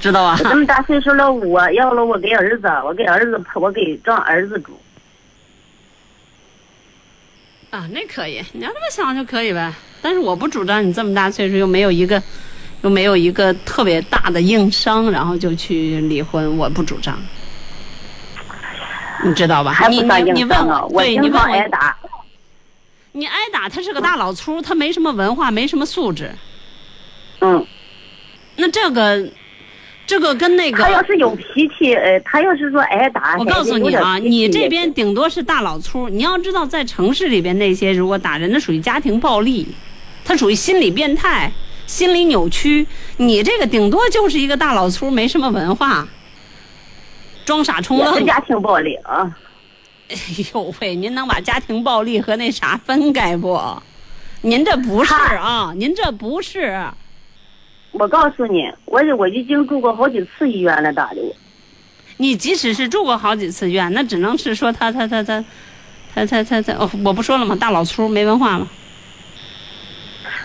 [0.00, 0.48] 知道吧我？
[0.48, 4.78] 这么大岁数了，我要了我给儿子，我给儿子我给让儿子住。
[7.70, 9.70] 啊，那可以，你要这么想就可以呗。
[10.00, 12.22] 但是我不主张你这么大岁数又没有一个，
[12.82, 17.20] 又没有一个特别大的硬伤，然后就去离婚，我不主张。
[19.24, 19.70] 你知道吧？
[19.70, 20.84] 你还不算你你问硬伤啊！
[20.90, 21.96] 我对你经常问我，挨打。
[23.12, 26.30] 你挨打，他是个大老粗，他没什么文化，没什么素质。
[27.40, 27.66] 嗯，
[28.56, 29.28] 那这个，
[30.06, 39.66] 这个跟那个，他要是有脾气，呃，他要是说挨打，我告诉你啊，你这边顶多是大老粗，你要知道，在城市里边那些如果打人那属于家庭暴力，
[40.24, 41.50] 他属于心理变态、
[41.86, 42.86] 心理扭曲。
[43.16, 46.06] 你这个顶多就是一个大老粗，没什么文化，
[47.48, 49.34] 装傻充愣，家庭暴力啊！
[50.10, 50.16] 哎
[50.52, 53.58] 呦喂，您能把家庭暴力和那啥分开不？
[54.42, 56.78] 您这不是啊，您这不是。
[57.92, 61.24] 我告诉你，我我已经住过好几次医院了，大刘。
[62.18, 65.42] 你即使是住过好几次院，那只能是说他他他他，
[66.14, 67.56] 他他他他，我不说了吗？
[67.56, 68.68] 大老粗，没文化吗？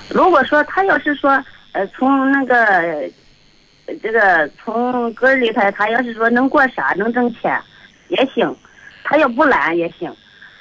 [0.08, 1.32] 如果说他要是说，
[1.74, 2.56] 呃，从那个
[4.02, 7.60] 这个从根儿里头，他要是说能过啥能挣钱，
[8.08, 8.54] 也行；
[9.04, 10.12] 他要不懒也行；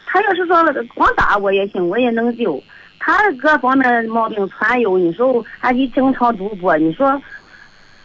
[0.06, 0.56] 他要是说
[0.94, 2.62] 光打我也行，我也能救。
[2.98, 7.20] 他各方面毛病全有，你说还得经常赌博，你说，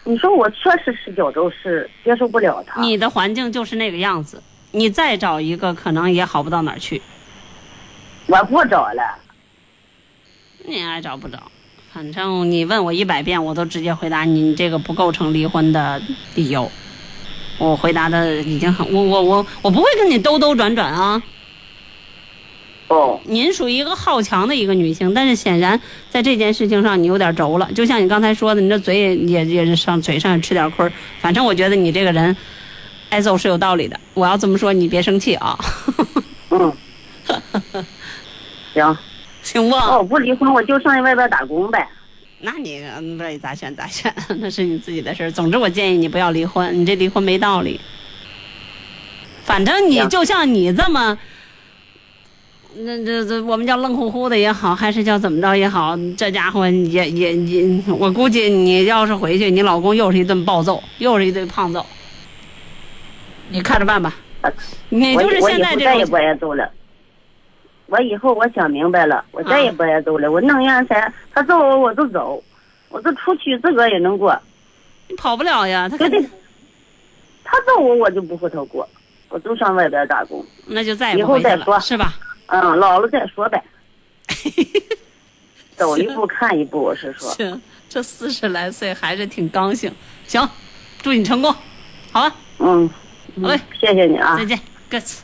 [0.03, 2.81] 你说我确实是觉着是接受不了他。
[2.81, 4.41] 你的环境就是那个样子，
[4.71, 7.01] 你再找一个可能也好不到哪儿去。
[8.27, 9.19] 我不找了，
[10.65, 11.51] 你爱找不找，
[11.97, 15.99] 反正你问我一百遍，我都直接回答你，你这个不构成离婚的
[16.35, 16.71] 理由。
[17.57, 21.19] 我回答的已经很，我我我我不会跟你兜兜转转啊。
[22.89, 27.67] 哦，您属于一个好强的一个女性，但是显然在这件事情上你有点轴了。
[27.73, 30.93] 就像你刚才说的，你这嘴也也也是上嘴上也吃点亏儿。
[31.19, 32.37] 反正我觉得你这个人
[33.09, 33.99] 挨揍是有道理的。
[34.13, 35.57] 我要这么说，你别生气啊，
[36.51, 36.71] 嗯，
[38.75, 38.95] 行，
[39.47, 39.75] 行不？
[39.75, 41.87] 我，不离婚我就上外边打工呗。
[42.41, 45.31] 那你嗯乐意咋选咋选， 那是你自己的事儿。
[45.31, 47.79] 总之，我建议你不要离婚，你这离婚没道理。
[49.43, 51.17] 反正你就像你这么，
[52.75, 61.85] 那这这我们叫愣乎乎的也好，还是叫怎么着也好，这家伙也也也，我估计你要是回去，你老公又是一顿暴揍，又是一顿胖揍，
[63.49, 64.13] 你看着办吧。
[64.89, 66.69] 你我就是现在这种后再也不爱揍了。
[67.87, 70.31] 我以后我想明白了，我再也不爱揍了。
[70.31, 72.41] 我能样噻，他揍我我就走，
[72.89, 74.37] 我就出去自个儿也能过。
[75.07, 76.29] 你跑不了呀，他肯定，
[77.43, 78.87] 他揍我我就不和他过，
[79.29, 80.45] 我就上外边打工。
[80.65, 82.13] 那就再也以不回去了，后再说是吧？
[82.47, 83.63] 嗯，老了再说呗。
[85.77, 87.29] 走一步看一步，我是说。
[87.31, 89.93] 行，这四十来岁还是挺刚性。
[90.25, 90.45] 行，
[91.01, 91.53] 祝你成功，
[92.11, 92.35] 好吧？
[92.59, 92.89] 嗯，
[93.41, 94.45] 好嘞，谢谢你啊再。
[94.45, 94.59] 见，
[94.89, 95.23] 各自。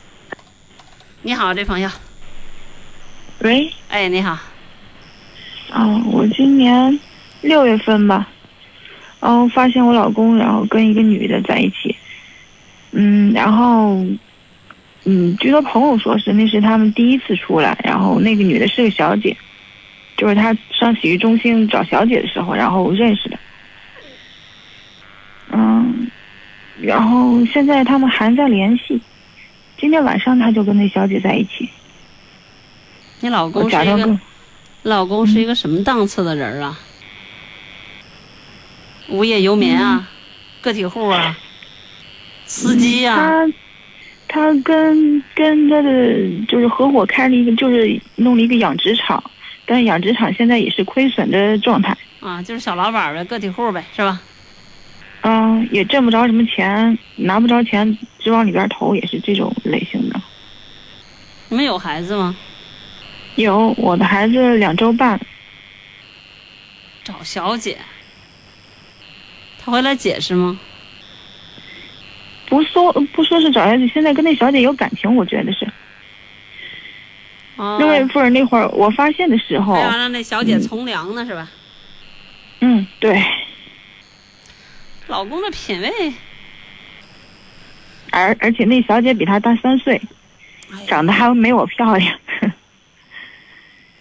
[1.22, 1.90] 你好，这朋友，
[3.44, 4.38] 喂，哎，你好，
[5.74, 6.98] 嗯，我今年
[7.42, 8.26] 六月份吧，
[9.20, 11.94] 然后发现我老公然后跟一个女的在一起，
[12.92, 14.02] 嗯，然后，
[15.04, 19.36] 嗯，据他朋友说是那是他们第一次出来，然后那个女的是个小姐，
[20.16, 23.38] 就是他上洗浴中心找小姐的时候，然后认识的，
[25.50, 26.10] 嗯，
[26.80, 28.98] 然后现在他们还在联系，
[29.76, 31.68] 今天晚上他就跟那小姐在一起，
[33.24, 34.20] 你老公是一个。
[34.82, 36.78] 老公是一个什么档次的人啊？
[39.08, 40.06] 无业游民啊，
[40.60, 41.34] 个体户啊，
[42.44, 45.90] 司机啊，他他跟跟他的
[46.46, 49.24] 就是合伙开了一个，就是弄了一个养殖场，
[49.64, 54.20] 但是养殖场现在也是亏损的状态，啊，就是小老板呗，个体户呗，是吧？
[55.22, 60.20] 嗯，也挣不着什么钱，拿不着钱，只往里边投，也是这种类型的。
[61.48, 62.36] 你们有孩子吗？
[63.36, 65.20] 有我的孩子两周半，
[67.02, 67.76] 找小姐，
[69.58, 70.58] 他回来解释吗？
[72.46, 75.66] 不说不说是找小姐，现在跟那小姐有感情，我觉得是
[77.56, 81.50] 啊，六月份那会儿我发现的时候让那小姐从良呢，是吧？
[82.60, 83.20] 嗯，对，
[85.08, 86.12] 老公的品味，
[88.10, 90.00] 而而且那小姐比他大三岁，
[90.72, 92.18] 哎长得还没我漂亮。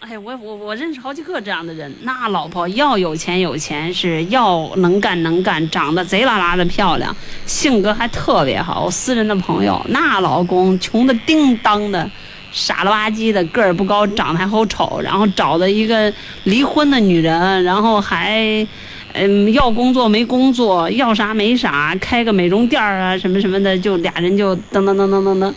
[0.06, 7.16] 哎，我我我认识好几个这样的人，那老婆要有钱有钱，是要能干能干，长得贼拉拉的漂亮，
[7.46, 8.90] 性格还特别好。
[8.90, 12.10] 私人的朋友，那老公穷的叮当的，
[12.52, 16.14] 傻了吧唧的，个儿不高，长得还好丑，然后找的一个
[16.44, 18.68] 离婚的女人，然后还。
[19.16, 25.54] 嗯，要工作没工作，要啥没啥，开个美容店儿啊，什么什么的，就俩人就噔噔噔噔噔噔，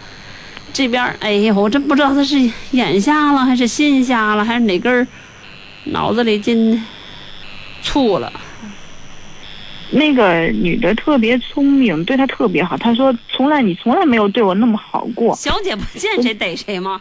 [0.72, 2.38] 这边，哎呀，我真不知道他是
[2.72, 5.06] 眼瞎了还是心瞎了，还是哪根儿
[5.84, 6.84] 脑子里进
[7.82, 8.32] 醋了。
[9.90, 12.76] 那个女的特别聪明，对他特别好。
[12.76, 15.34] 她说：“从来你从来没有对我那么好过。
[15.36, 17.00] 小姐不见谁逮谁吗？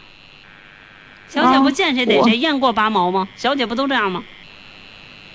[1.28, 3.26] 小姐不见谁逮我谁，验过拔毛吗？
[3.36, 4.22] 小姐不都这样吗？”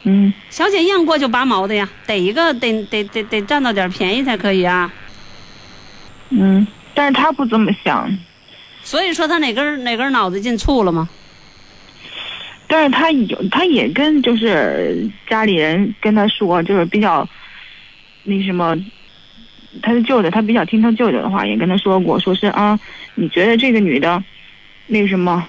[0.03, 4.91] 嗯，小姐验过就拔毛的呀，逮一个得得得得占到点便宜才可以啊。
[6.29, 8.09] 嗯，但是他不这么想，
[8.83, 11.07] 所以说他哪根哪根脑子进醋了吗？
[12.67, 17.27] 但是他有，他也跟就是家里人跟他说，就是比较
[18.23, 18.77] 那什么，
[19.81, 22.79] 他的舅舅，他比较听他舅舅的话，也跟他说过，说是啊，
[23.15, 24.23] 你觉得这个女的，
[24.87, 25.45] 那什么，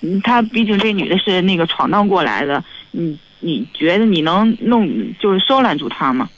[0.00, 2.62] 嗯，她毕竟这女的是那个闯荡过来的，
[2.92, 4.88] 你你觉得你能弄
[5.18, 6.28] 就是收揽住她吗？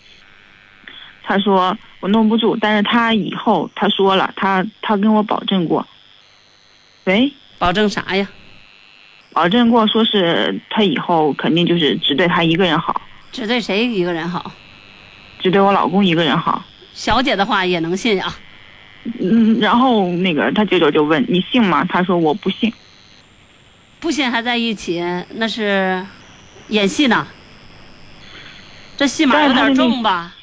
[1.26, 5.86] 他说我弄不住，但是他以后他说了，他他跟我保证过，
[7.04, 7.32] 喂。
[7.58, 8.28] 保证啥呀？
[9.32, 13.00] 保证过说是他以后肯定就是只对他一个人好，
[13.32, 14.52] 只对谁一个人好？
[15.38, 16.62] 只对我老公一个人好。
[16.92, 18.36] 小姐的话也能信啊？
[19.18, 21.86] 嗯，然后那个他舅舅就问你信吗？
[21.88, 22.70] 他说我不信。
[23.98, 25.02] 不信还在一起，
[25.36, 26.04] 那是
[26.68, 27.26] 演戏呢。
[28.94, 30.34] 这戏码有点重吧？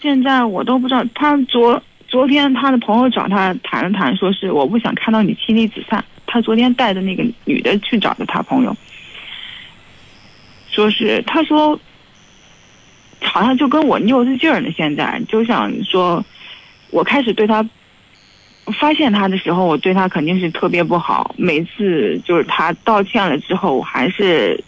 [0.00, 6.04] 现在我都不知道，他昨昨天他的朋友找他谈了谈，说是我不想看到你妻离子散。
[6.26, 8.76] 他昨天带着那个女的去找的他朋友，
[10.70, 11.78] 说是他说
[13.22, 16.24] 好像就跟我拗着劲儿呢，现在就想说，
[16.90, 17.66] 我开始对他
[18.78, 21.34] 发现他的时候，我对他肯定是特别不好。
[21.38, 24.62] 每次就是他道歉了之后，我还是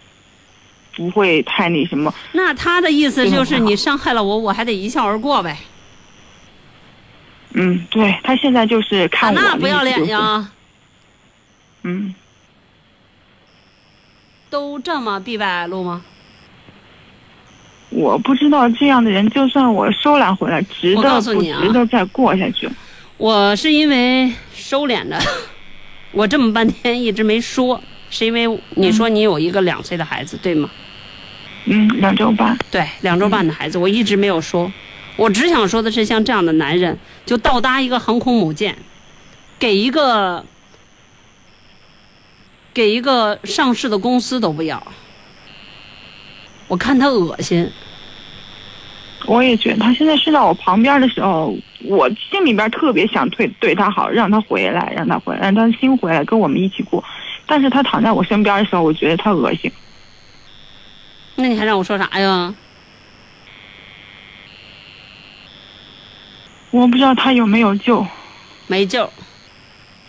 [0.97, 2.13] 不会太那什么。
[2.33, 5.57] 那他的意思就是你伤害了我，我还得一笑而过呗？
[7.53, 10.51] 嗯，对他现在就是啊，看我、那不要脸呀！
[11.83, 12.15] 嗯，
[14.49, 16.03] 都这么闭外路吗？
[17.89, 22.71] 我不知道这样的人，就算我收揽回来，值我得不告诉你啊值得再过下去？
[23.17, 25.19] 我是因为收敛着，
[26.13, 30.69] 我这么半天一直没说，是因为你说你有一个两岁的孩子，对吗？
[31.65, 32.59] 嗯，两周半。
[32.71, 34.71] 对，两周半的孩子，我一直没有说。
[35.17, 38.77] 我只想说的是，像这样的男人，就倒搭一个航空母舰，
[39.59, 40.45] 给一个
[42.73, 44.83] 给一个上市的公司都不要，
[46.69, 47.71] 我看他恶心。
[49.27, 51.55] 我也觉得他现在睡到我旁边的时候，
[51.85, 57.05] 我心里边特别想对对他好，让他回来，让他回来，让他心回来，跟我们一起过。
[57.51, 59.73] 但是他躺在我身边的时候，我觉得他恶心。
[61.35, 62.55] 那你还让我说啥呀？
[66.71, 68.07] 我不知道他有没有救。
[68.69, 69.13] 没救，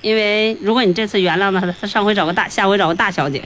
[0.02, 3.44] 因为如果你这次原谅了他，他上回找个大，下回找个大小姐，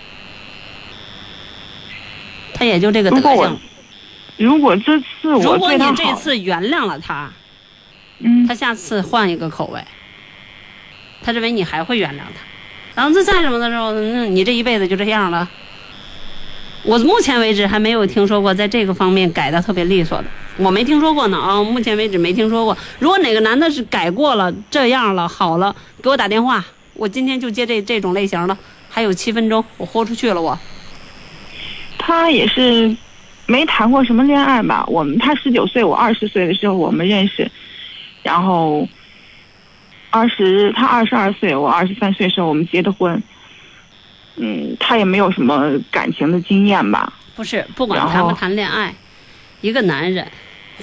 [2.53, 3.59] 他也就这个德如果我行。
[4.35, 7.31] 如果这次我如果你这次原谅了他，
[8.19, 9.81] 嗯他，下次换一个口味，
[11.23, 12.54] 他认为你还会原谅他。
[12.95, 15.47] 然后这再什么的时候，那你这一辈子就这样了。
[16.83, 20.25] 我目前为止还没有听说过在这个方面改的特别利索的，
[20.57, 22.77] 我没听说过呢啊，目前为止没听说过。
[22.99, 26.63] 如果哪个男的是改过了、这样了、好了，给我打电话，
[26.93, 28.55] 我今天就接这这种类型的。
[28.87, 30.57] 还有七分钟，我豁出去了我。
[31.97, 32.95] 他也是
[33.47, 34.85] 没谈过什么恋爱吧？
[34.87, 37.51] 我们他十九岁，我二十岁的时候我们认识，
[38.21, 38.87] 然后
[40.15, 43.21] 二十他二十二岁，我二十三岁的时候我们结的婚。
[44.37, 47.11] 嗯，他也没有什么感情的经验吧？
[47.35, 48.95] 不是，不管谈不谈恋爱，
[49.59, 50.25] 一个男人，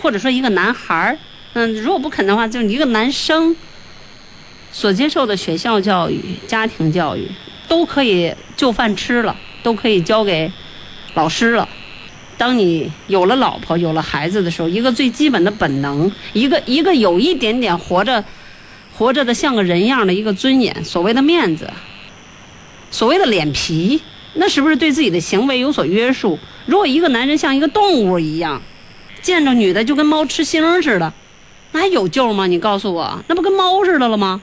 [0.03, 1.19] 或者说一个男孩儿，
[1.55, 3.57] 嗯，如果不肯的话，就是一个男生
[4.71, 7.27] 所接受的学校教育、家庭教育，
[7.67, 10.53] 都可以就饭吃了，都可以交给
[11.15, 11.67] 老师了。
[12.37, 18.23] 当你有了老婆、有了孩子的时候，一个最基本的本能，一个一个有一点点活着、
[18.97, 21.71] 活着的像个人样的一个尊严，所谓的面子，
[22.91, 24.01] 所谓的脸皮，
[24.35, 26.39] 那是不是对自己的行为有所约束？
[26.67, 28.63] 如果一个男人像一个动物一样，
[29.21, 31.13] 见着女的就跟猫吃腥似的，
[31.73, 32.47] 那还有救吗？
[32.47, 34.41] 你告诉我，那不跟猫似的了吗？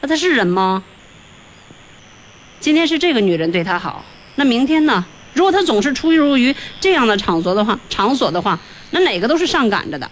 [0.00, 0.84] 那他是人吗？
[2.60, 4.04] 今天是这个女人对他好，
[4.36, 5.04] 那明天呢？
[5.34, 8.58] 如果他总是出入于这样的场所的话，场所的话，
[8.90, 10.10] 那哪个都是上赶着的。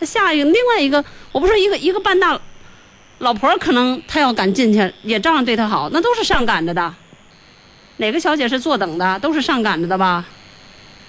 [0.00, 2.40] 那下一个，另外一个，我不说一个一个半大
[3.24, 6.94] 老婆，可能他要敢进去，也照样对他好，那都是上赶着的。
[7.96, 9.18] 哪个小姐是坐等的？
[9.18, 10.26] 都是上赶着的吧？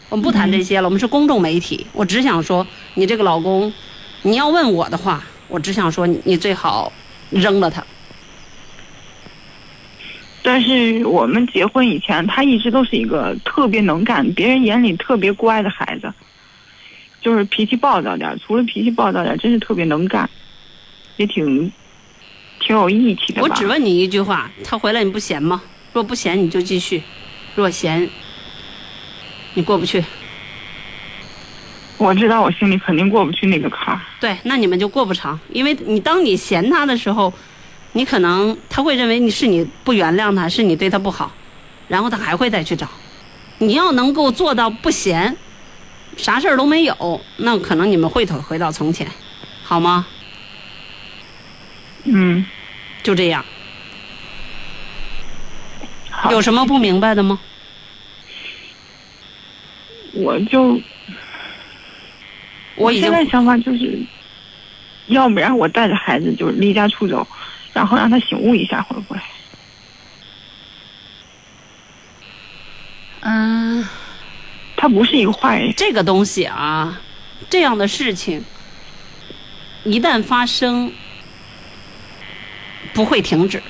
[0.07, 1.85] 我们不谈这些了，我们是公众媒体。
[1.91, 3.73] 我只想说，你这个老公，
[4.21, 6.89] 你要问我的话，我只想说你，最好
[7.31, 7.85] 扔了他。
[10.41, 16.13] 但是我们结婚以前，他一直都是一个特别能干、别人眼里特别乖的孩子，
[17.19, 18.39] 就是脾气暴躁点。
[18.39, 20.29] 除了脾气暴躁点，真是特别能干，
[21.17, 21.69] 也挺
[22.65, 23.41] 挺有义气的。
[23.43, 25.61] 我只问你一句话：他回来你不嫌吗？
[25.93, 27.03] 若不嫌你就继续，
[27.53, 28.09] 若嫌
[29.53, 30.03] 你过不去，
[31.97, 34.01] 我知道我心里肯定过不去那个坎儿。
[34.19, 35.39] 对，那你们就过不长。
[35.49, 37.31] 因为你当你嫌他的时候，
[37.93, 41.31] 你可能他会认为你是你不原谅他，是你对他不好，
[41.87, 42.89] 然后他还会再去找。
[43.59, 45.37] 你要能够做到不嫌，
[46.17, 49.07] 啥事儿都没有，那可能你们会回回到从前，
[49.63, 50.05] 好吗？
[52.03, 52.45] 嗯，
[53.05, 53.45] 就这样。
[56.31, 57.39] 有什么不明白的吗？
[60.13, 60.81] 我就
[62.75, 63.99] 我现在想法就是，
[65.05, 67.27] 要不然我带着孩子就是离家出走，
[67.73, 69.19] 然后让他醒悟一下，会不会？
[73.21, 73.87] 嗯。
[74.77, 75.73] 他不是一个坏人。
[75.75, 77.01] 这个东西啊，
[77.49, 78.43] 这样的事情
[79.83, 80.91] 一旦发生，
[82.95, 83.61] 不会停止。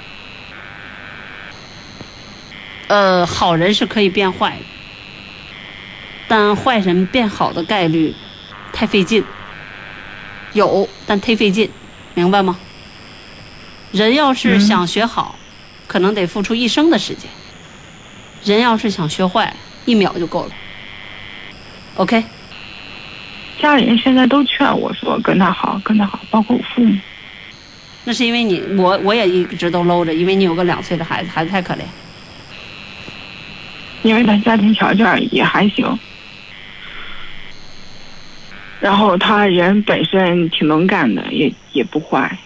[2.88, 4.66] 呃，好人是可以变坏的，
[6.28, 8.16] 但坏人变好的概率
[8.72, 9.24] 太费劲。
[10.54, 11.70] 有，但忒费劲，
[12.14, 12.58] 明白吗？
[13.92, 15.38] 人要是嗯想学好，
[15.88, 17.30] 可能得付出一生的时间；
[18.44, 20.52] 人要是想学坏，一秒就够了。
[21.96, 22.24] OK，
[23.60, 27.00] 家里人现在都劝我说跟他好，跟他好，包括我父母。
[28.06, 31.80] 那是因为你我我也一直都搂着，因为你有个两岁的孩子，孩子太可怜。
[34.04, 35.98] 因为他家庭条件也还行，
[38.80, 42.38] 然后他人本身挺能干的，也也不坏。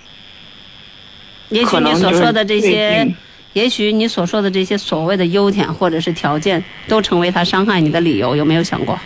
[1.49, 3.14] 也许你所说的这些
[3.52, 8.98] 也许你所说的这些所谓的优点或者是条件，都成为他伤害你的理由，有没有想过？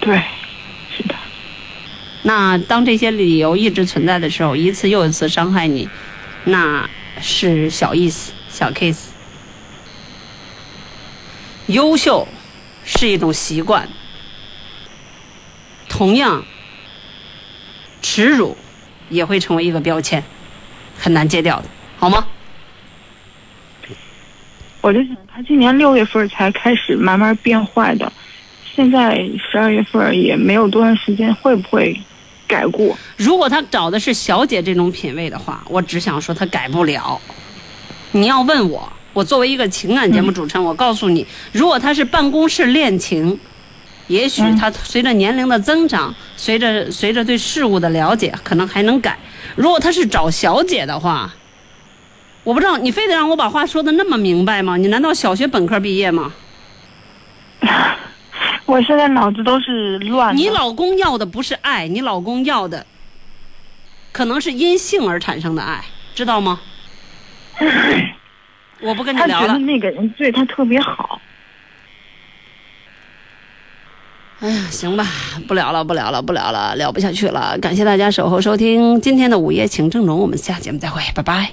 [0.00, 0.20] 对，
[0.94, 1.14] 是的，
[2.22, 5.88] 那当这些理由一直存在的时候，一次又一次伤害你，
[6.44, 6.88] 那
[7.20, 9.06] 是小意思、小 case。
[11.66, 12.26] 优秀
[12.84, 13.88] 是一种习惯，
[15.88, 16.44] 同样，
[18.02, 18.56] 耻辱
[19.08, 20.22] 也会成为一个标签，
[20.98, 22.26] 很难戒掉的，好吗？
[24.82, 28.12] 我就想他今年六月份才开始慢慢变坏的，
[28.74, 29.14] 现在
[29.50, 32.00] 十二月份也没有多长时间，会不会
[32.50, 32.98] 改过？
[33.16, 37.20] 如果他找的是小姐这种品味的话，我只想说他改不了。
[38.10, 43.38] 你要问我，我作为一个情感节目主持人，我告诉你，如果他是办公室恋情，
[44.08, 49.16] 也许他随着年龄的增长，随着随着对事物的了解，可能还能改。
[49.54, 51.32] 如果他是找小姐的话，
[52.42, 54.76] 我不知道你非得让我把话说的那么明白吗？
[54.76, 56.32] 你难道小学本科毕业吗？
[58.66, 60.40] 我现在脑子都是乱的。
[60.40, 62.86] 你老公要的不是爱，你老公要的
[64.12, 65.84] 可能是因性而产生的爱，
[66.14, 66.60] 知道吗？
[68.80, 69.48] 我不跟你他聊了。
[69.48, 71.20] 他觉得那个人对他特别好。
[74.38, 75.06] 哎呀，行吧，
[75.46, 77.58] 不聊了，不聊了，不聊了，聊不下去了。
[77.58, 81.50] 感谢大家守候收听今天的午夜情正浓，我们下节目再会，拜拜。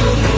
[0.00, 0.37] 也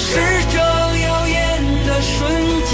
[0.00, 0.14] 是
[0.50, 1.36] 这耀眼
[1.86, 2.16] 的瞬
[2.70, 2.72] 间，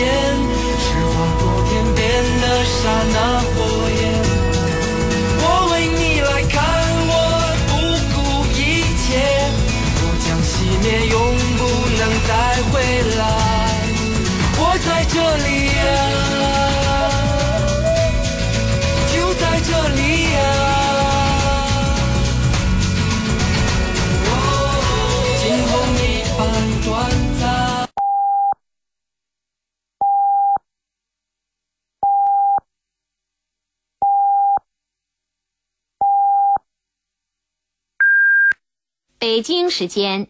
[0.78, 2.00] 是划过天边
[2.40, 2.72] 的刹
[3.12, 3.16] 那
[39.24, 40.26] 北京时间